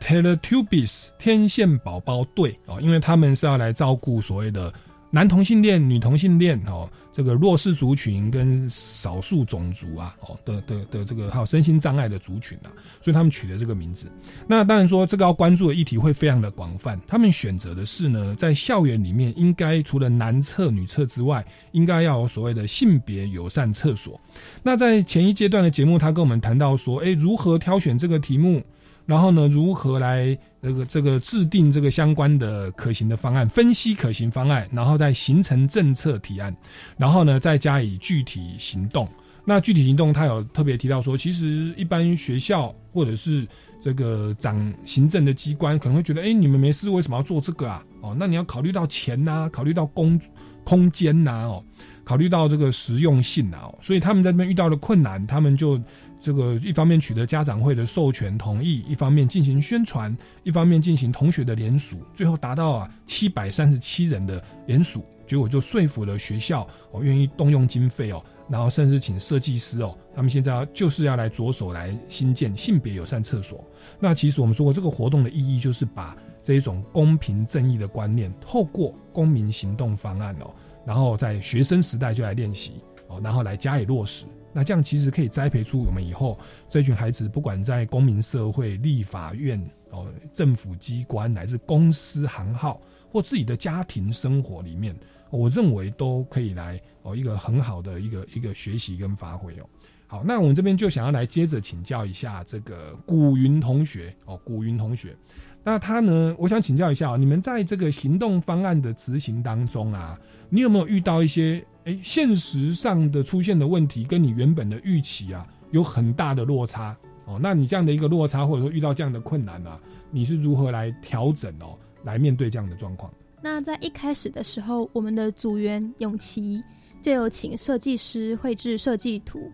[0.00, 4.72] Teletubbies 天线宝宝队哦，因为他们是要来照顾所谓的
[5.10, 12.68] 男同性恋、女同性恋哦，这个弱势族群跟少数种族啊哦的的的这个还有身心障碍的族群啊，
[13.00, 14.10] 所以他们取的这个名字。
[14.46, 21.42] 那当然说这个要关注的议题会非常的广泛，他们选择的是呢，在校园里面应该除了男厕、女厕之外，
[21.72, 24.20] 应该要有所谓的性别友善厕所。
[24.62, 28.62] 那在前一阶段的节目，他跟我们谈到说，诶，如何挑选这个题目。
[29.06, 36.54] 然后呢，如何来这个这个制定这个相关的可行的方案，分析可行方案，然后再形成政策提案，
[36.96, 39.08] 然后呢再加以具体行动。
[39.44, 43.46] 那具体行动，他有特别提到说，其实一般学校或者是
[43.80, 47.82] 这个掌行政的机关可能会觉得，哎，你们没事为什么要做这个啊？
[48.02, 50.20] 哦，那你要考虑到钱呐、考虑到公
[50.64, 51.64] 空间呐、哦，
[52.04, 55.80] 考虑到这个实用性啊、哦，所以他们在这边遇到的困难，他们就。
[56.20, 73.64] 这个一方面取得家长会的授权同意，一方面进行宣传，一方面进行同学的联署，最后达到啊七百三十七人的联署，结果就说服了学校哦愿意动用经费哦，然后甚至请设计师哦，他们现在就是要来着手来新建性别友善厕所。
[74.00, 80.52] 那其实我们说过，这个活动的意义就是把这一种公平正义的观念，透过公民行动方案哦，
[80.84, 82.72] 然后在学生时代就来练习
[83.06, 84.24] 哦，然后来加以落实。
[84.52, 92.80] 那这样其实可以栽培出我们以后这群孩子，不管在公民社会、立法院、哦政府机关，乃至公司行号
[93.10, 94.96] 或自己的家庭生活里面，
[95.30, 99.68] 我认为都可以来哦一个很好的一个一个学习跟发挥哦。
[100.06, 105.14] 好，那我们这边就想要来接着请教一下这个古云同学哦，古云同学，
[105.62, 111.62] 那他呢，我想请教一下，你们在这个行动方案的执行当中啊，你有没有遇到一些？
[111.88, 117.38] 哎，现实上的出现的问题跟你原本的预期啊有很大的落差哦。
[117.40, 121.78] 那你这样的一个落差，或者说遇到这样的困难啊，你是如何来调整哦？
[122.04, 123.10] 来面对这样的状况？
[123.40, 126.62] 那在一开始的时候，我们的组员永琪
[127.00, 129.50] 就有请设计师绘制设计图，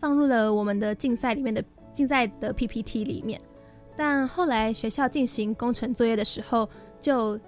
[0.00, 3.38] 放入了我们的竞赛里面的竞赛的 PPT 里面。
[3.94, 6.66] 但后来学校进行工程作业的时候，
[6.98, 7.38] 就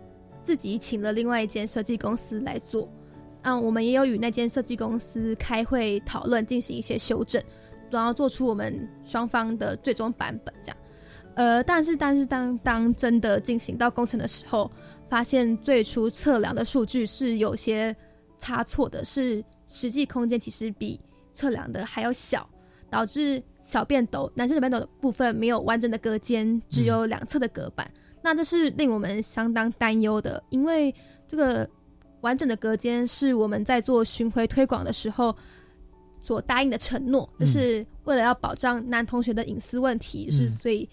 [0.44, 2.86] 自己请了另外一间设计公司来做。
[3.46, 7.40] 嗯，我们也有与那间设计公司开会讨论，进行一些修正，
[7.92, 10.52] 然后做出我们双方的最终版本。
[10.64, 10.76] 这样，
[11.36, 14.68] 呃，但是但是当当真的进行到工程的时候，
[15.08, 17.94] 发现最初测量的数据是有些
[18.36, 21.00] 差错的，是实际空间其实比
[21.32, 22.50] 测量的还要小，
[22.90, 27.88] 导致小便斗男生小便斗的部分没有完整的隔间，只有两侧的隔板。
[28.22, 30.92] 那这是令我们相当担忧的，因为
[31.28, 31.64] 这个。
[32.26, 35.32] 完整的隔间是我们在做巡回推广的时候
[36.20, 40.88] 所答应的承诺，就是为了要保障男同学的隐私问题，是所以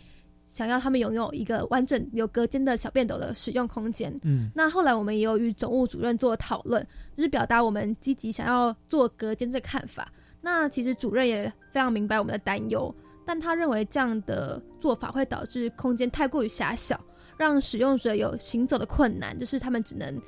[0.47, 4.15] 想要他们拥有一个完整有隔间的小便斗的使用空间。
[4.21, 6.85] 嗯，那后来我们也有与总务主任做讨论，
[7.17, 10.13] 就是表达我们积极想要做隔间这看法。
[10.39, 12.93] 那其实主任也非常明白我们的担忧，
[13.25, 17.03] 但他认为这样的做法会导致空间太过于狭小，
[17.37, 20.21] 让使用者有行走的困难，就是他们只能。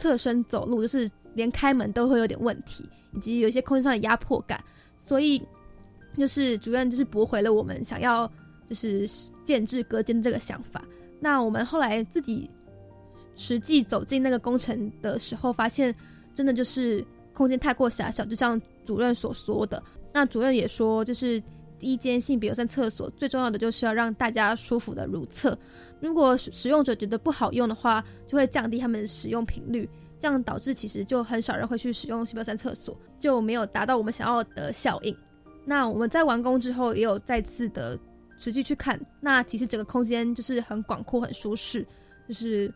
[0.00, 4.58] 侧身走路就是连开门都会有点问题，以及有一些空间上的压迫感，
[4.98, 5.46] 所以
[6.16, 8.26] 就是主任就是驳回了我们想要
[8.66, 9.06] 就是
[9.44, 10.82] 建制隔间这个想法。
[11.20, 12.50] 那我们后来自己
[13.36, 15.94] 实际走进那个工程的时候，发现
[16.34, 19.82] 真的就是空间太过狭小，就像主任所说的。
[20.14, 21.42] 那主任也说，就是
[21.80, 25.58] 一间性别友善厕所最重要的就是要让大家舒服的如厕。
[26.00, 29.88] 如果使用者觉得不好用的话，就会降低他们使用频率，
[30.18, 35.16] 这样导致其实就很少人会去使用西标山厕所，就没有达到我们想要的效应。
[35.64, 37.98] 那我们在完工之后，也有再次的
[38.38, 41.86] 持续去看，那其实整个空间就是很广阔、很舒适，
[42.26, 42.72] 就是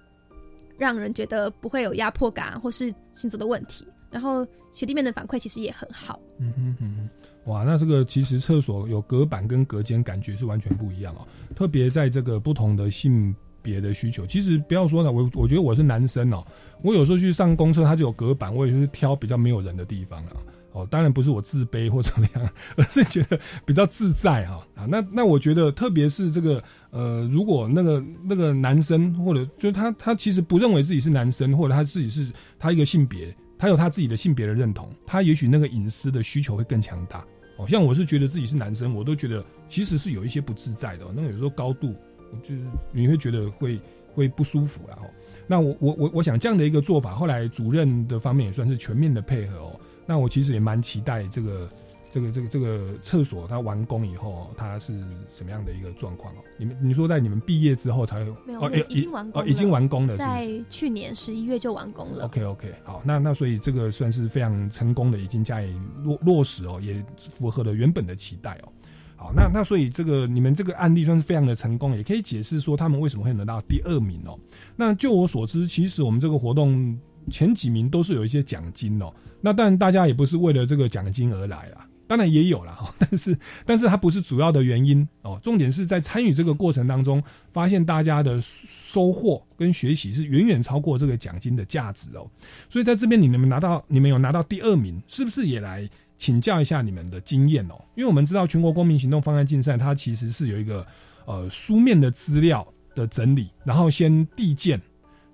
[0.76, 3.86] 让人觉得不会有压迫感或是行走的问题。
[4.14, 6.20] 然后学弟妹的反馈其实也很好。
[6.38, 7.08] 嗯哼哼。
[7.46, 11.26] 哇，那这个其实厕所有隔板跟隔间，感觉是完全不一样哦。
[11.54, 16.42] 特别在这个不同的性别的需求，其实不要说呢，我我觉得我是男生哦，
[16.80, 20.36] 我有时候去上公厕，它就有隔板，我也就是挑比较没有人的地方了。
[20.72, 24.86] 哦，当然不是我自卑或怎么样， 而是觉得比较自在哈啊。
[24.88, 32.26] 那那我觉得，特别是这个呃，如果那个那个男生或者就是他他其实不认为自己是男生，或者他自己是
[32.58, 37.24] 他一个性别，他有他自己的性别的认同，他也许那个隐私的需求会更强大。
[37.56, 41.04] 哦，像我是觉得自己是男生，我都觉得其实是有一些不自在的。
[41.14, 41.94] 那个有时候高度，
[42.42, 42.60] 就是
[42.92, 43.80] 你会觉得会
[44.12, 45.10] 会不舒服了哦。
[45.46, 49.80] 那我我我我想这样的一个做法，后来主任的方面也算是全面的配合哦。
[50.06, 51.68] 那我其实也蛮期待这个。
[52.14, 54.92] 这个这个这个厕所它完工以后，它是
[55.28, 56.38] 什么样的一个状况哦？
[56.56, 58.60] 你们你说在你们毕业之后才没有？
[58.60, 62.26] 哦，已经完工哦，已经完工了，在去年十一月就完工了。
[62.26, 65.74] OK OK，好，那那所以这个算是非常成功的，已经加以
[66.04, 68.68] 落落实哦，也符合了原本的期待哦。
[69.16, 74.38] 好，那那所以这个你们这个案例算是非常的成功，也可以解释说他们为什么会得到第二名哦。
[74.76, 76.96] 那就我所知，其实我们这个活动
[77.28, 79.12] 前几名都是有一些奖金哦。
[79.40, 81.88] 那但大家也不是为了这个奖金而来啦。
[82.06, 85.40] 当然也有了哈， 但是但是它不是主要的原因哦。
[85.42, 92.28] 重点是在参与这个过程当中，发现大家的收获跟学习是远远超过这个奖金的价值哦。
[92.68, 95.88] 所以在这边你们拿到你们有拿到第二名，是不是也来
[96.18, 97.74] 请教一下你们的经验哦？
[97.94, 100.86] 因为我们知道全国公民行动方案竞赛，它其实是有一个
[101.24, 104.80] 呃书面的资料的整理，然后先递件，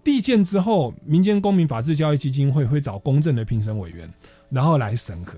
[0.03, 4.09] 递件之后，民间公民法治教育基金会会找公正的评审委员。
[4.51, 5.35] 然后来审核，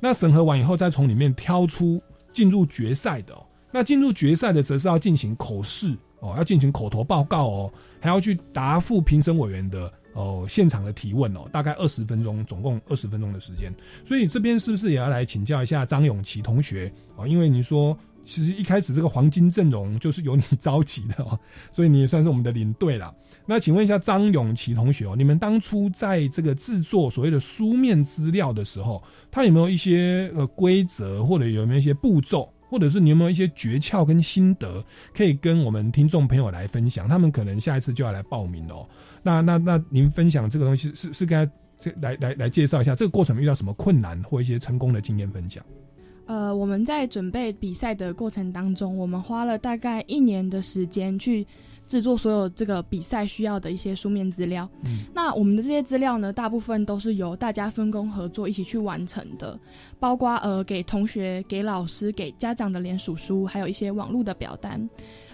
[0.00, 3.34] 那审核完以后，再从里面挑出进入决赛的。
[3.70, 13.72] 那进入决赛的，则是要进行口试哦，要进行口头报告哦，还要去答复评审委员的哦现场的提问哦，大概二十分钟，总共二十分钟的时间。
[14.04, 17.26] 所以这边是不是也要来请教一下张永琪同学啊？
[17.26, 17.96] 因为你说。
[18.26, 21.38] 其实一开始这个黄金阵容就是由你 召集的哦，
[21.70, 23.14] 所以你也算是我们的领队了。
[23.46, 34.82] 那请问一下张永琪同学哦，你们当初在这个制作所谓的书面资料的时候，它有没有一些呃规则，或者有没有一些步骤，或者是你有没有一些诀窍跟心得，
[35.14, 37.06] 可以跟我们听众朋友来分享？
[37.06, 38.88] 他们可能下一次就要来报名哦。
[39.22, 41.46] 那那那您分享这个东西是是该
[41.78, 45.62] 这来来来介绍一下这个过程遇到什么困难或一些成功的经验分享？
[46.26, 51.46] 呃，我们在准备比赛的过程当中，我们花了大概一年的时间去
[51.86, 54.68] 制作所有这个比赛需要的一些书面资料。
[54.84, 59.58] 嗯，那我们的这些资料呢，大部分都是由大家分工合作一起去完成的，
[60.00, 64.88] 包括呃给同学、给老师、给家长的联署书，还有一些网络的表单，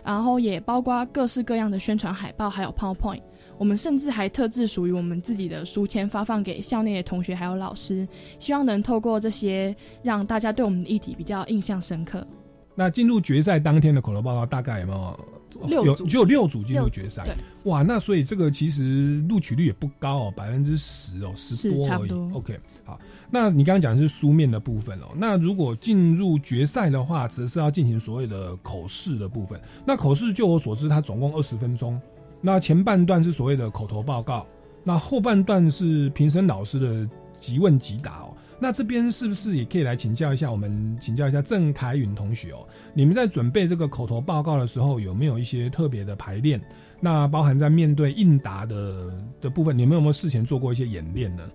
[0.04, 3.22] 然后也包括各式各样的宣传海报，还有 PowerPoint。
[3.56, 12.26] 我们甚至还特制属于我们自己的书签发放给校内的同学还有老师，希望能透过这些让大家对我们的议题比较印象深刻。
[12.74, 15.39] 那进入决赛当天的口头报告大概有没有？
[15.68, 22.10] 有只有六组进入决赛，哇，那所以这个其实录取率也不高哦，百分之十哦，十多而已。
[22.32, 22.98] OK，好，
[23.30, 29.60] 那你刚刚讲的是书面的部分哦，那如果进入决赛的话，则是要进行所谓的口试的部分。
[29.84, 32.00] 那口试就我所知，它总共二十分钟，
[32.40, 34.46] 那前半段是所谓的口头报告，
[34.84, 38.29] 那后半段是评审老师的即问即答哦。
[38.60, 42.68] 那这边是不是也可以来请教一下我们，请教一下郑凯允同学哦？
[42.92, 46.60] 你们在准备这个口头报告的时候，有没有一些特别的排练？
[47.00, 51.50] 那包含在面对应答的的部分，你们有没有事前做过一些演练呢？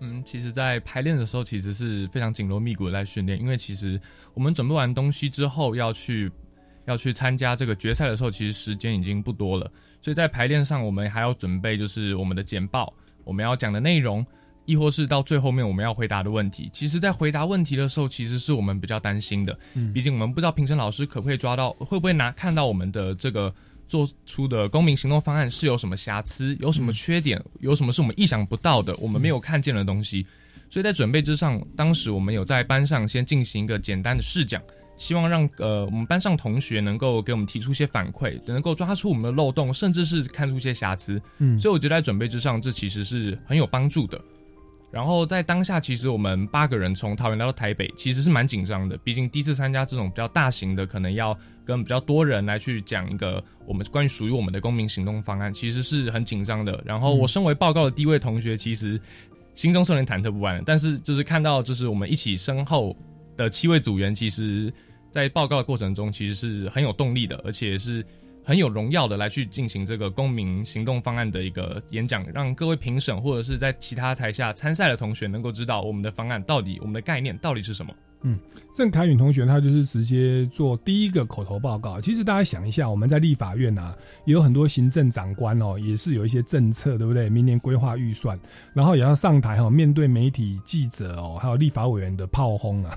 [0.00, 4.00] 嗯，其实，在排练的时候，其实是非常紧锣密鼓的在训练，因为其实
[4.34, 6.30] 我们准备完东西之后，要去
[6.86, 9.70] 要去参加这个决赛的时候，其实时间已经不多了，
[10.02, 12.92] 所以在排练上，我们还要准备就是我们的简报，
[13.24, 14.24] 我们要讲的内容，
[14.66, 16.68] 亦或是到最后面我们要回答的问题。
[16.72, 23.54] 其实，在回答问题的时候，其实是我们比较担心的，嗯毕竟我们不知道评审老师可不可以抓到，会不会拿看到我们的这个
[23.88, 30.26] 做出的公民行动方案是有什么瑕疵，有什么缺点，有什么是我们意想不到的，我们没有看见的东西。
[30.68, 34.60] 所以在准备之上，当时我们有在班上先进行一个简单的试讲，
[34.96, 41.22] 希望让呃我们班上同学能够给我们提出一些反馈，能够抓出我们的漏洞，甚至是看出一些瑕疵。
[41.38, 44.20] 嗯所以我觉得在准备之上，这其实是很有帮助的。
[44.90, 48.96] 然后在当下，其实我们八个人从桃园来到台北，其实是蛮紧张的。
[48.98, 56.82] 毕竟第一次参加这种比较大型的，可能要跟比较多人来去讲一个我们关于属于我们的公民行动方案，其实是很紧张的。
[56.84, 58.98] 然后我身为报告的第一位同学，其实
[59.54, 60.62] 心中是有点忐忑不安。
[60.64, 62.96] 但是就是看到就是我们一起身后
[63.36, 64.72] 的七位组员，其实
[65.10, 68.02] 在报告的过程中，其实是很有动力的，而且是
[68.46, 77.92] 很有荣耀的来去进行这个公民行动方案的一个演讲，让各位评审或者是在其他台下参赛的同学能够知道我们的方案到底，我们的概念到底是什么。
[78.22, 78.38] 嗯，
[78.72, 82.00] 郑凯允同学他就是直接做第一个口头报告。
[82.00, 83.92] 其实大家想一下，我们在立法院啊，
[84.26, 87.28] 也有很多行政长官哦，也是有一些政策，对不对？
[87.28, 88.38] 明年规划预算，
[88.72, 92.96] 然后也要上台哈、哦，面对媒体记者哦，还有立法委员的炮轰啊。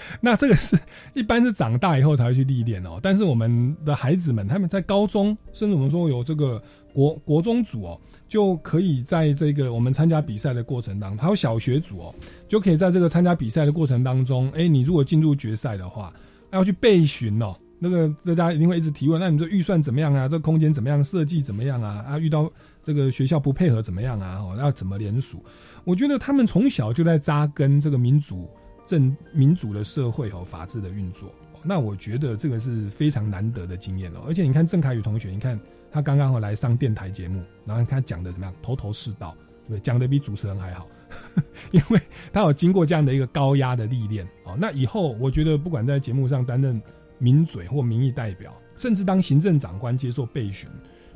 [0.20, 0.78] 那这个是
[1.14, 12.14] 一般是长大以后才会去历练哦，但是我们的孩子们他们在高中，甚至我们说有这个国国中组哦，就可以在这个我们参加比赛的过程当中，还有小学组哦，
[12.46, 16.12] 就可以在这个参加比赛的过程当中，哎，你如果进入决赛的话，
[16.50, 17.54] 要去备询哦。
[17.80, 20.26] 那个大家一定会一直提问，那你这预算怎么样啊？
[20.26, 21.02] 这空间怎么样？
[21.04, 22.04] 设计怎么样啊？
[22.08, 22.50] 啊，遇到
[22.82, 24.40] 这个学校不配合怎么样啊？
[24.40, 25.44] 哦，要怎么联署？
[25.84, 28.50] 我觉得他们从小就在扎根这个民族
[28.88, 31.30] 政民主的社会和法治的运作。
[31.62, 34.22] 那我觉得这个是非常难得的经验哦。
[34.26, 35.60] 而且你看郑凯宇同学，你看
[35.92, 39.36] 他刚刚来上电台节目，然后他讲的怎么样，头头是道，
[39.68, 39.80] 对对？
[39.80, 40.88] 讲的比主持人还好，
[41.70, 42.00] 因为
[42.32, 44.56] 他有经过这样的一个高压的历练哦。
[44.58, 46.80] 那以后我觉得不管在节目上担任
[47.18, 50.70] 名嘴或民意代表，甚至当行政长官接受备询，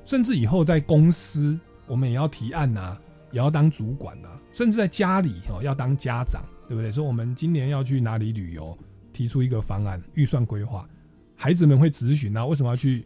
[0.05, 2.99] 甚至以后在公司我们也要提案呐、
[3.31, 6.43] 也要当主管呐、甚至在家里哦要当家长，
[6.73, 6.91] 对不对？
[6.91, 8.75] 说我们今年要去哪里旅游，
[9.13, 10.89] 提出一个方案，预算规划，
[11.37, 13.05] 孩子们会咨询啊，为什么要去？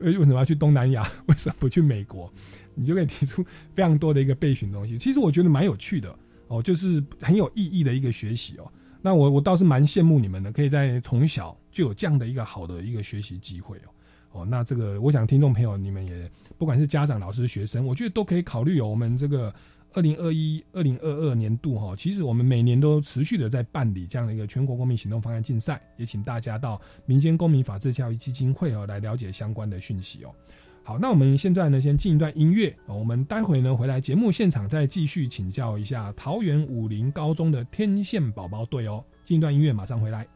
[0.00, 1.06] 呃，为什么要去东南亚？
[1.28, 2.32] 为什么不去美国？
[2.74, 3.44] 你就可以提出
[3.74, 4.96] 非常多的一个备询东西。
[4.96, 8.72] 其实我觉得蛮有趣的哦，就是很有意义的一个学习哦。
[9.02, 13.92] 那我我倒是蛮羡慕你们的，可以在从小就有这样的一个好的一个学习机会哦。
[14.30, 19.54] 哦，那这个我想听众朋友你们也不管是家长、老师、学生，我觉得都可以考虑有我们这个
[19.94, 30.34] 二零二一、二零二二年度哈，其实我们每年都持续的在办理这样的一个全国公民行动方案竞赛，也请大家到民间公民法治教育基金会哦来了解相关的讯息哦。
[30.84, 32.74] 好，那我们现在呢，先进一段音乐。
[32.86, 39.04] 我们待会呢回来节目现场再继续请教一下桃园武林高中的天线宝宝队哦。
[39.24, 40.26] 进一段音乐，马上回来。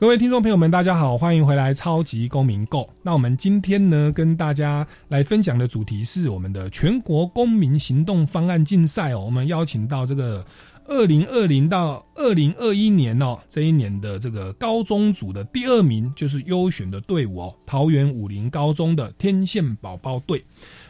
[0.00, 2.82] 各位听众朋友们，大家好，欢迎回来《超级公民购》。
[3.02, 9.24] 那我们今天呢，跟大家来分享的主题是我们的全国公民行动方案竞赛哦。
[9.24, 10.46] 我们邀请到这个
[10.86, 20.44] 二零二零到二零二一年哦，这一年的这个高中组的第二名就是优选的队伍哦，桃园武林高中的天线宝宝队。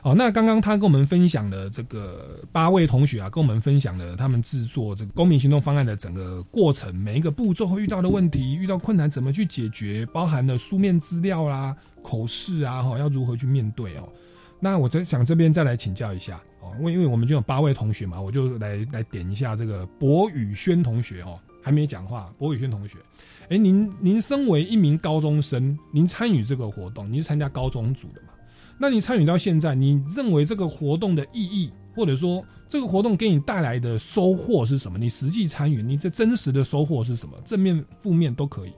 [0.09, 14.09] 好，那刚刚他跟我们分享了这个八位同学啊，跟我们分享了他们制作这个公民行动方案的整个过程，每一个步骤会遇到的问题，遇到困难怎么去解决，包含了书面资料啦、口试啊，哈，要如何去面对哦。
[14.59, 22.97] 那我在想这边再来请教一下哦，因为因为我们就有八位同学嘛，我就来来点一下这个博宇轩同学哦，还没讲话，博宇轩同学，
[23.51, 28.23] 哎，您您身为一名高中生，您参与这个活动，您是参加高中组的？
[28.81, 34.97] 那你参与到现在，你认为这个活动的意义，或者说这个活动给你带来的收获是什么？
[34.97, 37.35] 你实际参与，你这真实的收获是什么？
[37.45, 38.73] 正面、负面都可以。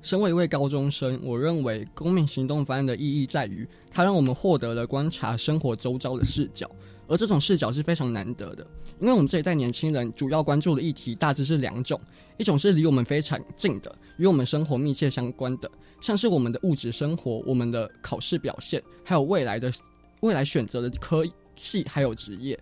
[0.00, 6.70] 身为一位高中生，我认为公民行动方案的意义在于，它让我们获得了观察生活周遭的视角，
[7.08, 8.66] 而这种视角是非常难得的。
[9.00, 12.00] 因为我们这一代年轻人主要关注的议题大致是两种，
[12.38, 19.70] 一种是离我们非常近的，与我们生活密切相关的，像是我们的物质生活、我们的考试表现，还有未来的
[20.20, 22.56] 未来选择的科系还有职业；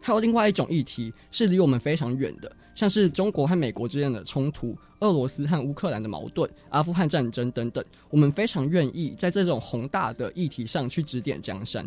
[0.00, 7.84] 还有另外一种议题是离我们非常远的，像是中国和美国之间的冲突、俄罗斯和乌克兰的矛盾、阿富汗战争等等。
[8.08, 11.86] 我们非常愿意在这种宏大的议题上去指点江山。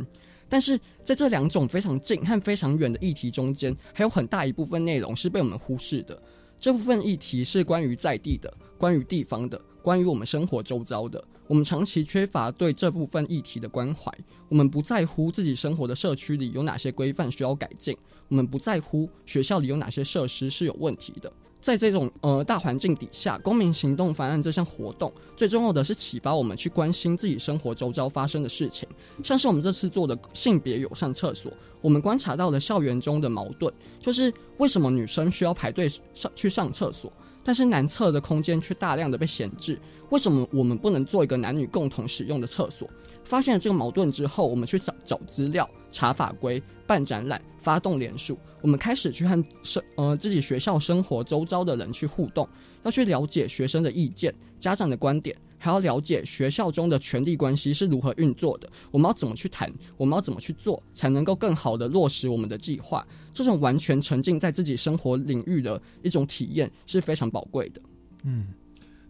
[0.50, 6.22] 但是在这两种非常近和非常远的议题中间，还有很大一部分内容是被我们忽视的。
[6.60, 11.24] 这部分议题是关于在地的、关于地方的、关于我们生活周遭的。
[11.48, 14.12] 我们长期缺乏对这部分议题的关怀。
[14.50, 17.95] 我们不在乎自己生活的社区里有哪些规范需要改进，
[18.28, 21.32] 我们不在乎学校里有哪些设施是有问题的。
[21.68, 28.88] 在这种呃大环境底下，公民行动方案这项活动最重要的是启发我们去关心自己生活周遭发生的事情，
[29.22, 31.51] 像是我们这次做的性别友善厕所，
[31.82, 37.11] 我们观察到了校园中的矛盾，就是为什么女生需要排队上去上厕所，
[37.48, 39.80] 但是男厕的空间却大量的被闲置，
[40.10, 42.89] 为什么我们不能做一个男女共同使用的厕所？
[43.24, 52.45] 发现了这个矛盾之后，我们去找找资料、查法规、办展览、发动联署，我们开始去和生呃自己学校生活周遭的人去互动，
[52.84, 58.70] 要去了解学生的意见、家长的观点，还要了解学校中的权力关系是如何运作的。
[58.91, 59.72] 我们要怎么去谈？
[59.97, 63.05] 我们要怎么去做，才能够更好的落实我们的计划？
[63.34, 67.82] 这种完全沉浸在自己生活领域的一种体验是非常宝贵的。
[68.24, 68.47] 嗯，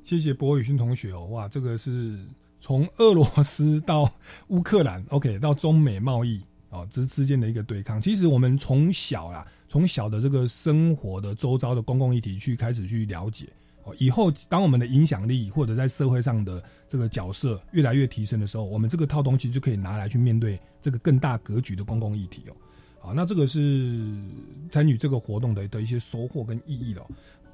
[0.03, 2.17] 谢谢博宇勋同学哦，哇，这个是。
[2.59, 4.11] 从俄罗斯到
[4.47, 13.47] 乌克兰，OK，到中美贸易哦之之间的一个对抗，其实我们从小啦，从小的这个生活的周遭的公共议题去开始去了解，
[13.97, 22.55] 以后当我们的影响力或者在社会上的这个角色越来越提升的时候，我们这个套东西就可以拿来去面对这个更大格局的公共议题哦。
[22.99, 24.11] 好，那这个是
[24.69, 27.05] 参与这个活动的的一些收获跟意义了。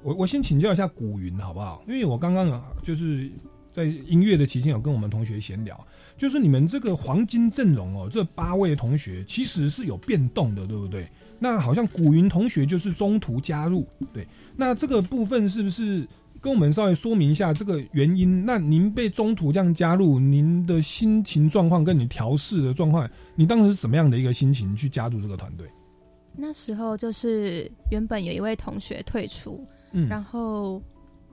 [0.02, 1.82] 我我先请教一下古云好不好？
[1.86, 3.30] 因为我刚刚就是。
[3.74, 5.76] 在音乐的期间，有跟我们同学闲聊，
[6.16, 11.10] 就是你们这个黄金阵容哦，这八位同学其实是有变动的，对不对？
[11.40, 14.24] 那好像古云同学就是中途加入，对。
[14.54, 16.06] 那这个部分是不是
[16.44, 18.44] 跟我们稍微说明一下这个原因？
[18.44, 25.66] 那您被中途这样加入，您的心情状况跟你调试的状况，你当时是怎么样的一个心情去加入这个团队？
[26.36, 30.82] 那时候就是原本有一位同学退出，嗯，然后。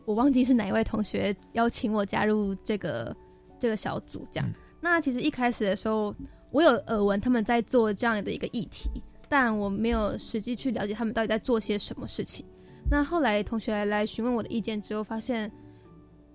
[0.03, 3.15] 我忘记是哪一位同学邀请我加入这个
[3.59, 4.51] 这个小组，这样。
[4.81, 6.13] 那其实一开始的时候，
[6.49, 8.89] 我有耳闻他们在做这样的一个议题，
[9.29, 12.43] 但我没有实际去了解他们到底在做些什么事情。
[12.91, 15.49] 那后来同学来询问我的意见之后，发现，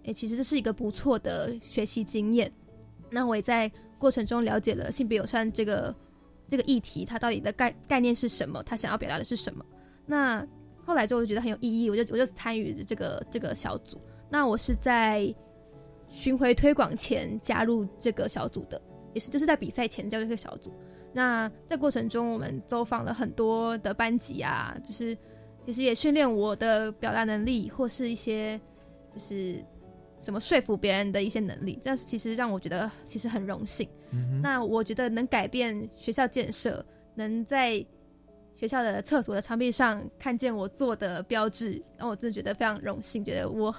[0.04, 2.50] 哎，其实这是一个不错的学习经验。
[3.10, 5.94] 那我也在过程中了解了性别友善这个
[6.48, 9.62] 这个议题，它到底的概概念是什么，它想要表达的是什么。
[10.06, 10.46] 那
[10.82, 14.00] 后来之后我就觉得很有意义，我就我就参与这个这个小组。
[14.30, 15.32] 那我是在
[16.08, 18.80] 巡回推广前加入这个小组的，
[19.12, 20.72] 也是就是在比赛前加入这个小组。
[21.12, 25.16] 那在过程中，我们走访了很多的班级啊，就是
[25.66, 28.58] 其实也训练我的表达能力，或是一些
[29.10, 29.62] 就是
[30.18, 31.78] 什么说服别人的一些能力。
[31.82, 33.86] 这样其实让我觉得其实很荣幸。
[34.40, 36.82] 那我觉得能改变学校建设，
[37.14, 37.84] 能在。
[38.58, 43.74] 学校的厕所的墙壁上看见我做的标志，让我真的觉得非常荣幸，觉得我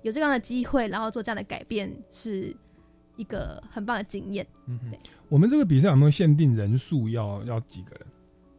[0.00, 2.56] 有这样的机会，然后做这样的改变是
[3.16, 4.46] 一个很棒的经验。
[4.66, 4.98] 嗯，对。
[5.28, 7.06] 我们这个比赛有没有限定人数？
[7.06, 8.06] 要要几个人？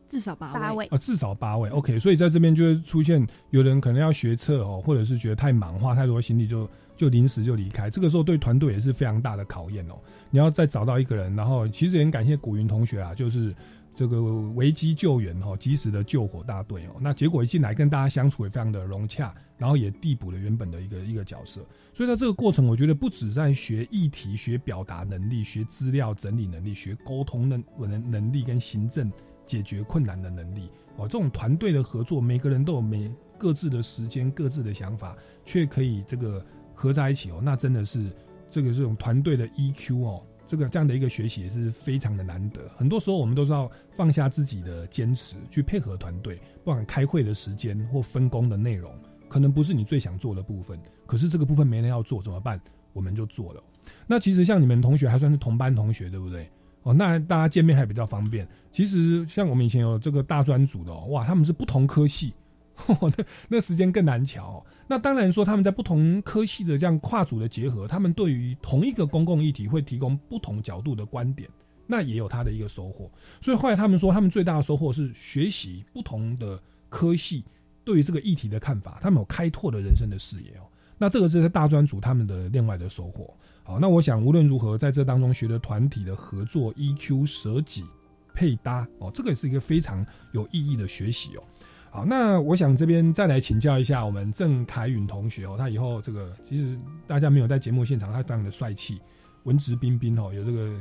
[0.10, 0.86] 至少八位。
[0.88, 1.70] 啊，至少八位。
[1.70, 7.90] OK，所以在这边就会出现有人可能要学测哦，或者是觉得太忙，花太多心力，就就临时就离开。
[7.90, 9.96] 这个时候对团队也是非常大的考验哦。
[10.30, 13.56] 你要再找到一个人，然后其实也很感谢古云同学啊，就是。
[13.98, 14.22] 这个
[14.56, 21.66] 危机救援哦，及时的救火大队哦，那结果一进来跟大家相处也非常的融洽，然后也递补了原本的一个一个角色。
[21.94, 29.10] 所以在这个过程，我觉得不止在学议题、学表达能力、学资料整理能力、学沟通能能能力跟行政
[29.46, 36.44] 解决困难的能力哦，这种团队的合作，每个人都有每各自的时间、各自的想法，却可以这个
[36.74, 38.10] 合在一起哦，那真的是
[38.50, 40.24] 这个这种团队的 EQ 哦。
[40.48, 42.62] 这个这样的一个学习也是非常的难得。
[42.78, 48.94] 很多时候我们都是要放下自己的坚持，去配合团队，不管开会的时间或分工的内容，
[49.28, 52.62] 可能不是你最想做的部分，可是这个部分没人要做怎么办？
[52.94, 53.64] 我们就做了。
[54.06, 56.48] 那其实像你们同学还算是同班同学，对不对？
[56.86, 58.48] 哦，那大家见面还比较方便。
[58.72, 62.32] 其实像我们以前有这个大专组的，哇，他们是不同科系。
[62.88, 64.64] 那那时间更难瞧。
[64.86, 71.50] 那当然说他们在不同科系的这样跨组的结合，他们对于同一个公共议题会提供不同角度的观点，
[71.88, 73.10] 那也有他的一个收获。
[73.42, 77.44] 所以后来他们说，他们最大的收获是学习不同的科系
[77.84, 80.68] 对于这个议题的看法，他们有开拓的人生的视野哦。
[80.98, 83.34] 那这个是在大专组他们的另外的收获。
[83.68, 87.84] 好，那我想无论如何，在这当中学的团体的合作、EQ、舍己、
[88.32, 91.44] 配搭哦，这个也是一个非常有意义的学习哦。
[91.90, 99.02] 好，那我想这边再来请教一下我们郑凯允同学哦，他以后这个其实大家没有在节目现场，他非常的帅气，
[99.46, 100.72] 文质彬彬哦，有这个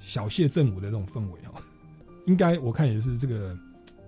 [0.00, 1.62] 小谢正武的这种氛围哦，
[2.26, 3.56] 应该我看也是这个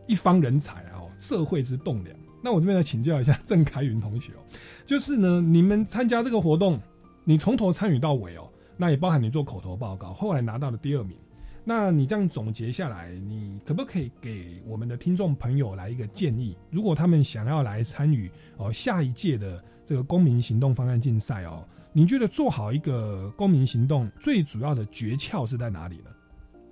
[0.09, 2.17] 一方人才哦，社会之栋梁。
[2.43, 4.43] 那我这边来请教一下郑凯云同学哦，
[4.85, 6.81] 就是呢，你们参加这个活动，
[7.25, 11.17] 你从头参与到尾哦，那也包含你做口头报告，后来拿到了第二名。
[11.63, 16.57] 那你这样总结下来，你可不可以给我们的听众朋友来一个建议？
[16.71, 21.63] 如果他们想要来参与哦下一届的这个公民行动方案竞赛哦，
[21.93, 26.11] 你觉得做好一个公民行动最主要的诀窍是在哪里呢？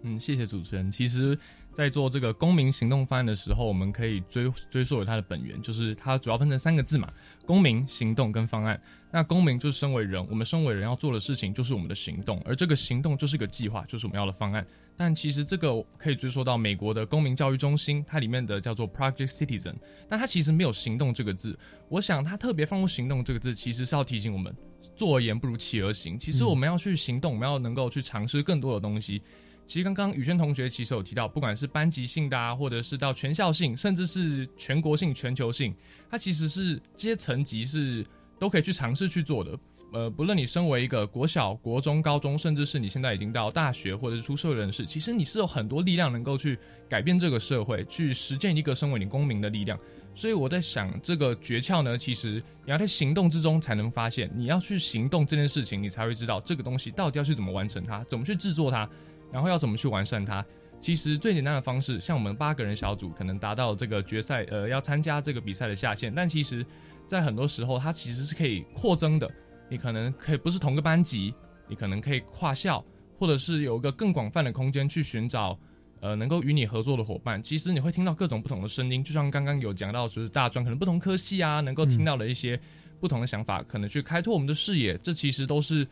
[0.03, 0.91] 嗯，谢谢主持人。
[0.91, 1.39] 其实，
[1.73, 7.13] 在做这个公民行动方案的时候，我们可以追追溯它的本源，就是它主要分成三个字嘛：
[7.49, 8.79] 公民、行动跟方案。
[9.11, 14.67] 那公民就是身为人，我们身为人要做的事情就是我们的行动，而这个行动就是个计划，就是我们要的方案。
[14.99, 19.77] 但其实这个可以追溯到美国的公民教育中心，它里面的叫做 Project Citizen，
[20.11, 21.59] 但它其实没有行动这个字。
[21.89, 24.55] 我想它特别放入行动这个字，其实是要提醒我们，
[24.95, 26.19] 坐而言不如起而行。
[26.19, 29.23] 其实我们要去行动，我们要能够去尝试更多的东西。
[29.69, 35.75] 其实刚刚宇轩同学其实有提到，不管是班级性的啊，或者是到全校性，甚至是全国性、全球性，
[36.11, 38.03] 它其实是这些层级是
[38.39, 39.59] 都可以去尝试去做的。
[39.93, 46.59] 呃，不论你身为一个国小、国中、高中，甚至是你现在已经到大学或者是出社会人士，其实你是有很多力量能够去
[46.89, 49.79] 改变这个社会，去实践一个身为你公民的力量。
[50.15, 58.89] 所以我在想，这个诀窍呢，其实你要在行动之中才能发现，你要去行动这件事情，你才会知道这个东西到底要去怎么完成它，怎么去制作它，
[59.33, 60.45] 然后要怎么去完善它。
[60.81, 66.65] 其实最简单的方式，像我们八个人小组可能达到这个决赛，呃，要参加这个比赛的下限，但其实，
[67.09, 69.29] 在很多时候，它其实是可以扩增的。
[69.69, 71.35] 你可能可以不是同个班级，
[71.67, 72.83] 你可能可以跨校，
[73.19, 75.59] 或者是有一个更广泛的空间去寻找，
[76.01, 77.43] 呃，能够与你合作的伙伴。
[77.43, 82.59] 其实你会听到各种不同的声音，就像刚刚有讲到，就是大专可能不同科系啊，能够听到的一些
[83.01, 84.97] 不同的想法，可能去开拓我们的视野。
[84.99, 85.85] 这其实都是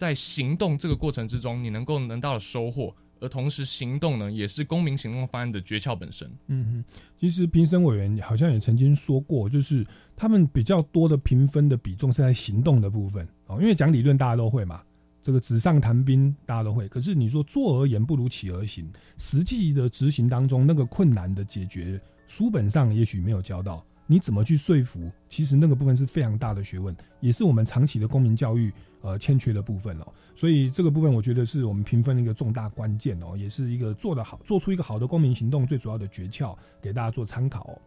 [0.00, 2.96] 在行动这个过程之中，你能够能到收获。
[3.20, 6.26] 而同时，行动呢，也是公民行动方案的诀窍本身。
[6.46, 9.86] 嗯哼，其实评审委员好像也曾经说过，就是
[10.16, 13.58] 他们比较多的评分的比重是在行动的部分哦。
[13.60, 14.80] 因为讲理论大家都会嘛，
[15.22, 23.84] 这个纸上谈兵大家都会，可是你说坐而言不如起而行，实际的执行当中那个困难的解决，书本上也许没有教到。
[24.06, 25.08] 你怎么去说服？
[25.28, 30.06] 其实那个部分是非常大的学问，也是我们长期的公民教育呃欠缺的部分哦。
[30.34, 37.78] 所以这个部分我觉得是我们评分的一个重大关键哦，也是一个做得好、做出一个好的公民行动最主要的诀窍，给大家做参考。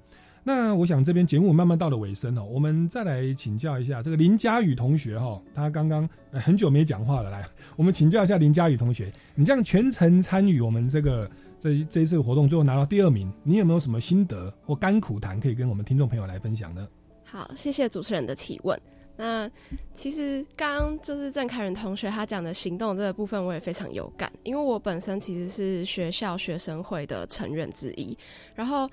[0.43, 11.29] 那我想这边节目慢慢到了尾声哦，我们再来请教一下这个林佳宇同学哈，他刚刚很久没讲话了，来，我们请教一下林佳宇同学，你这样全程参与我们这个。
[11.59, 16.85] 这这一次活动最后拿到第二名，你有没有什么心得或甘苦谈可以跟我们听众朋友来分享呢？
[17.23, 18.77] 好，谢谢主持人的提问。
[19.15, 19.49] 那
[19.93, 28.17] 其实刚刚就是郑凯仁同学他讲的行动这个部分，我也非常有感，因为我本身其实是学校学生会的成员之一，
[28.55, 28.89] 然后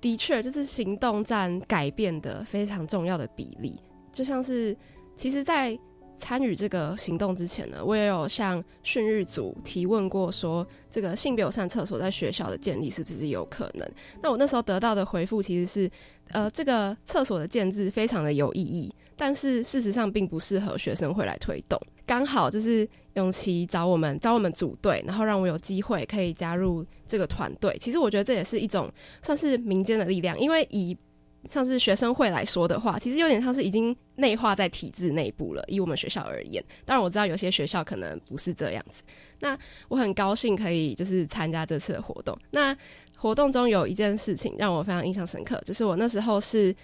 [0.00, 3.78] 的确就是行动占改变的非常重要的比例，
[4.12, 4.76] 就像是
[5.16, 5.78] 其实，在
[6.18, 13.90] 参与这个行动之前呢，我也有向训育组提问过，说这个性别友善厕所在学校的建立是不是有可能？
[14.20, 15.90] 那我那时候得到的回复其实是，
[16.28, 18.92] 呃，这个厕所的建制非常的有意义，
[19.22, 21.80] 但是事实上并不适合学生会来推动。
[22.04, 27.76] 刚好就是永琪找我们找我们组队，然后让我有机会可以加入这个团队。
[27.78, 28.92] 其实我觉得这也是一种
[29.22, 30.96] 算是民间的力量，因为以
[31.48, 35.62] 像是学生会来说的话，其实有点像是已经内化在体制内部了。
[35.68, 39.04] 以我们学校而言，当然我知道有些学校可能不是这样子。
[39.38, 39.56] 那
[39.86, 42.36] 我很高兴可以就是参加这次的活动。
[42.50, 42.76] 那
[43.16, 46.74] 活动中有一件事情让我非常印象深刻，就是我那时候是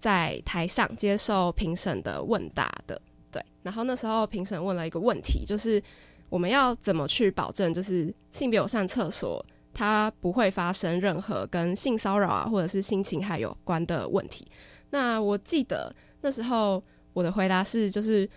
[0.00, 3.00] 在台上接受评审的问答的。
[3.30, 5.80] 对，然后那时候评审问了一个问题，就是
[6.28, 14.44] 我们要怎么去保证，就是性别友善厕所它不会发生任何跟性骚扰啊或者是性侵害有关的问题。
[14.90, 16.82] 那我记得那时候
[17.12, 18.28] 我的回答是，就是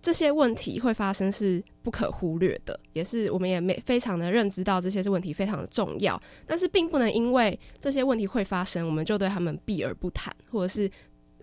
[0.00, 10.90] 这些问题会发生是不可忽略的，也是我们也没非常的认知到这些是问题非常的重要，但是并不能因为这些问题会发生，我们就对他们避而不谈，或者是。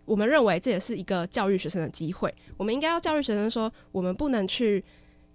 [0.06, 2.34] 我们认为这也是一个教育学生的机会。
[2.58, 4.84] 我们应该要教育学生说，我们不能去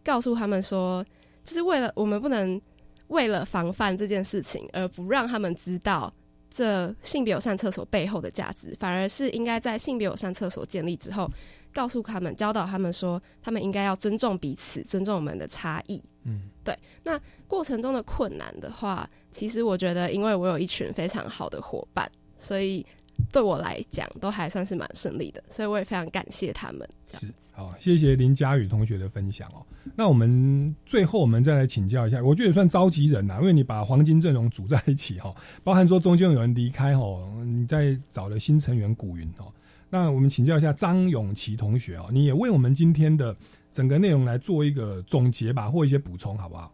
[0.04, 1.04] 告诉他们说，
[1.44, 2.60] 就是为了我们不能
[3.08, 6.12] 为了防范这件事情而不让他们知道
[6.48, 11.30] 这性别友善厕所背后的价值，反而是应该在性别友善厕所建立之后，
[11.72, 16.02] 告诉他们、教导他们说，他们应该要尊重彼此，尊重我们的差异。
[16.24, 16.78] 嗯，对。
[17.02, 22.86] 那过程中的困难的话，其实我觉得，因为我有一群非常好的伙伴，所以。
[23.32, 26.88] 对我来讲，都还算是蛮顺利的，所以我也非常感谢他们。
[27.12, 29.64] 是好，谢谢林佳宇同学的分享哦。
[29.96, 37.04] 那我们最后我们再来请教一下，我觉得也算召集人呐，因为你把黄金阵容组在一起哈，包含说中间有人离开哈，
[37.44, 39.52] 你在找了新成员古云哦。
[39.88, 43.36] 那我们请教一下张永琪同学哦，你也为我们今天的
[43.72, 46.72] 整个内容来做一个总结吧，或一些补充，好不好？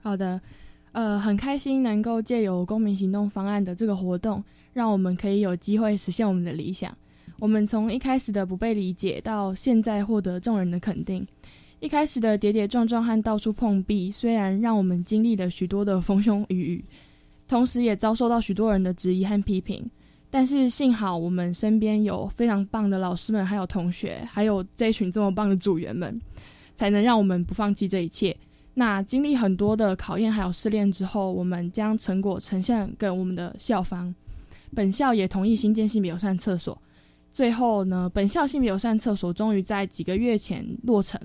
[0.00, 0.40] 好的，
[0.94, 4.42] 呃，很开心能够借由公民行动方案的这个活动。
[4.72, 6.92] 让我们可以有机会实现我们的理想。
[7.38, 11.24] 我们从一开始的不被理解，到现在获得众人的肯定。
[11.78, 16.84] 一开始的跌跌撞撞和到处碰壁，虽然让我们经历了许多的风风雨雨，
[17.46, 19.88] 同时也遭受到许多人的质疑和批评。
[20.28, 26.20] 但是幸好我们身边有非常棒的老师们，还有同学，还有这一群这么棒的组员们，
[26.74, 28.36] 才能让我们不放弃这一切。
[28.74, 34.14] 那经历很多的考验还有试炼之后，我们将成果呈现给我们的校方。
[34.74, 36.76] 本校也同意新建性别友善厕所，
[37.32, 41.20] 最后呢，本校性别友善厕所终于在几个月前落成。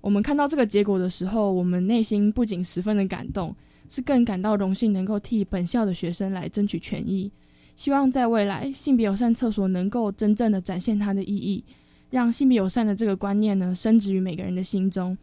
[0.00, 3.54] 我们看到这个结果的时候，我们内心不仅十分的感动，
[3.90, 7.30] 是更感到荣幸，能够替本校的学生来争取权益。
[7.76, 11.62] 希望在未来，性别友善厕所能够真正的展现它的意义，
[12.10, 15.16] 让性别友善的这个观念呢，深植于每个人的心中。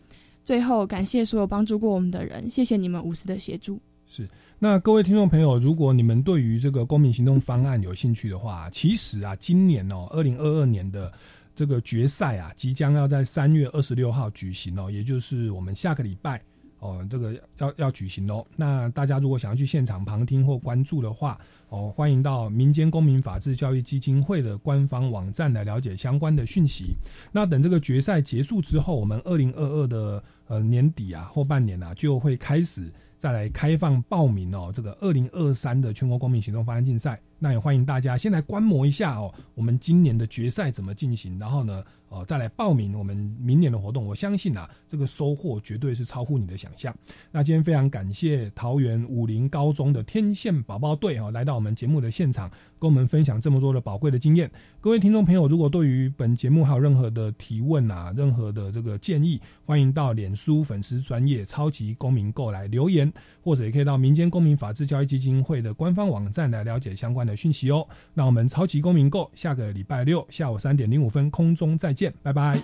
[0.45, 3.79] 最后，感谢所有帮助过我们的人，谢谢你们无私的协助。
[4.07, 4.29] 是。
[4.59, 11.11] 那各位听众朋友，如果你们对于这个公民行动方案有兴趣的话，其实啊，今年哦，二零二二年的
[11.55, 16.41] 这个决赛啊，即将要在三月二十六号举行哦，也就是我们下个礼拜
[16.79, 18.45] 哦，这个要要举行哦。
[18.55, 26.95] 那大家如果想要去现场旁听或关注的话，哦，欢迎到民间公民法治教育基金会的官方网站来了解相关的讯息。
[27.31, 32.91] 那等这个决赛结束之后，我们二零二二的呃年底啊，后半年啊，就会开始。
[33.17, 41.83] 再来开放报名哦，这个二零二三的全国公民行动方案竞赛，那也欢迎大家先来观摩一下哦，我们今年的决赛怎么进行，然后呢？
[42.15, 46.95] 哦，再来报名我们明年的活动，我相信啊，这个收获绝对是超乎你的想象。
[47.31, 52.49] 那今天非常感谢桃园武林高中的天线宝宝队哈，来到我们节目的现场，
[52.79, 54.49] 跟我们分享这么多的宝贵的经验。
[54.79, 63.11] 各位听众朋友，如果对于本节目还有任何的提问啊，任何的这个建议，欢迎到脸书粉丝专业超级公民购来留言，
[63.41, 67.85] 或者也可以到民间公民法治教育基金会的官方网站来了解相关的讯息哦。
[68.13, 72.59] 那我们超级公民购下个礼拜六下午三点零五分空中再见拜拜。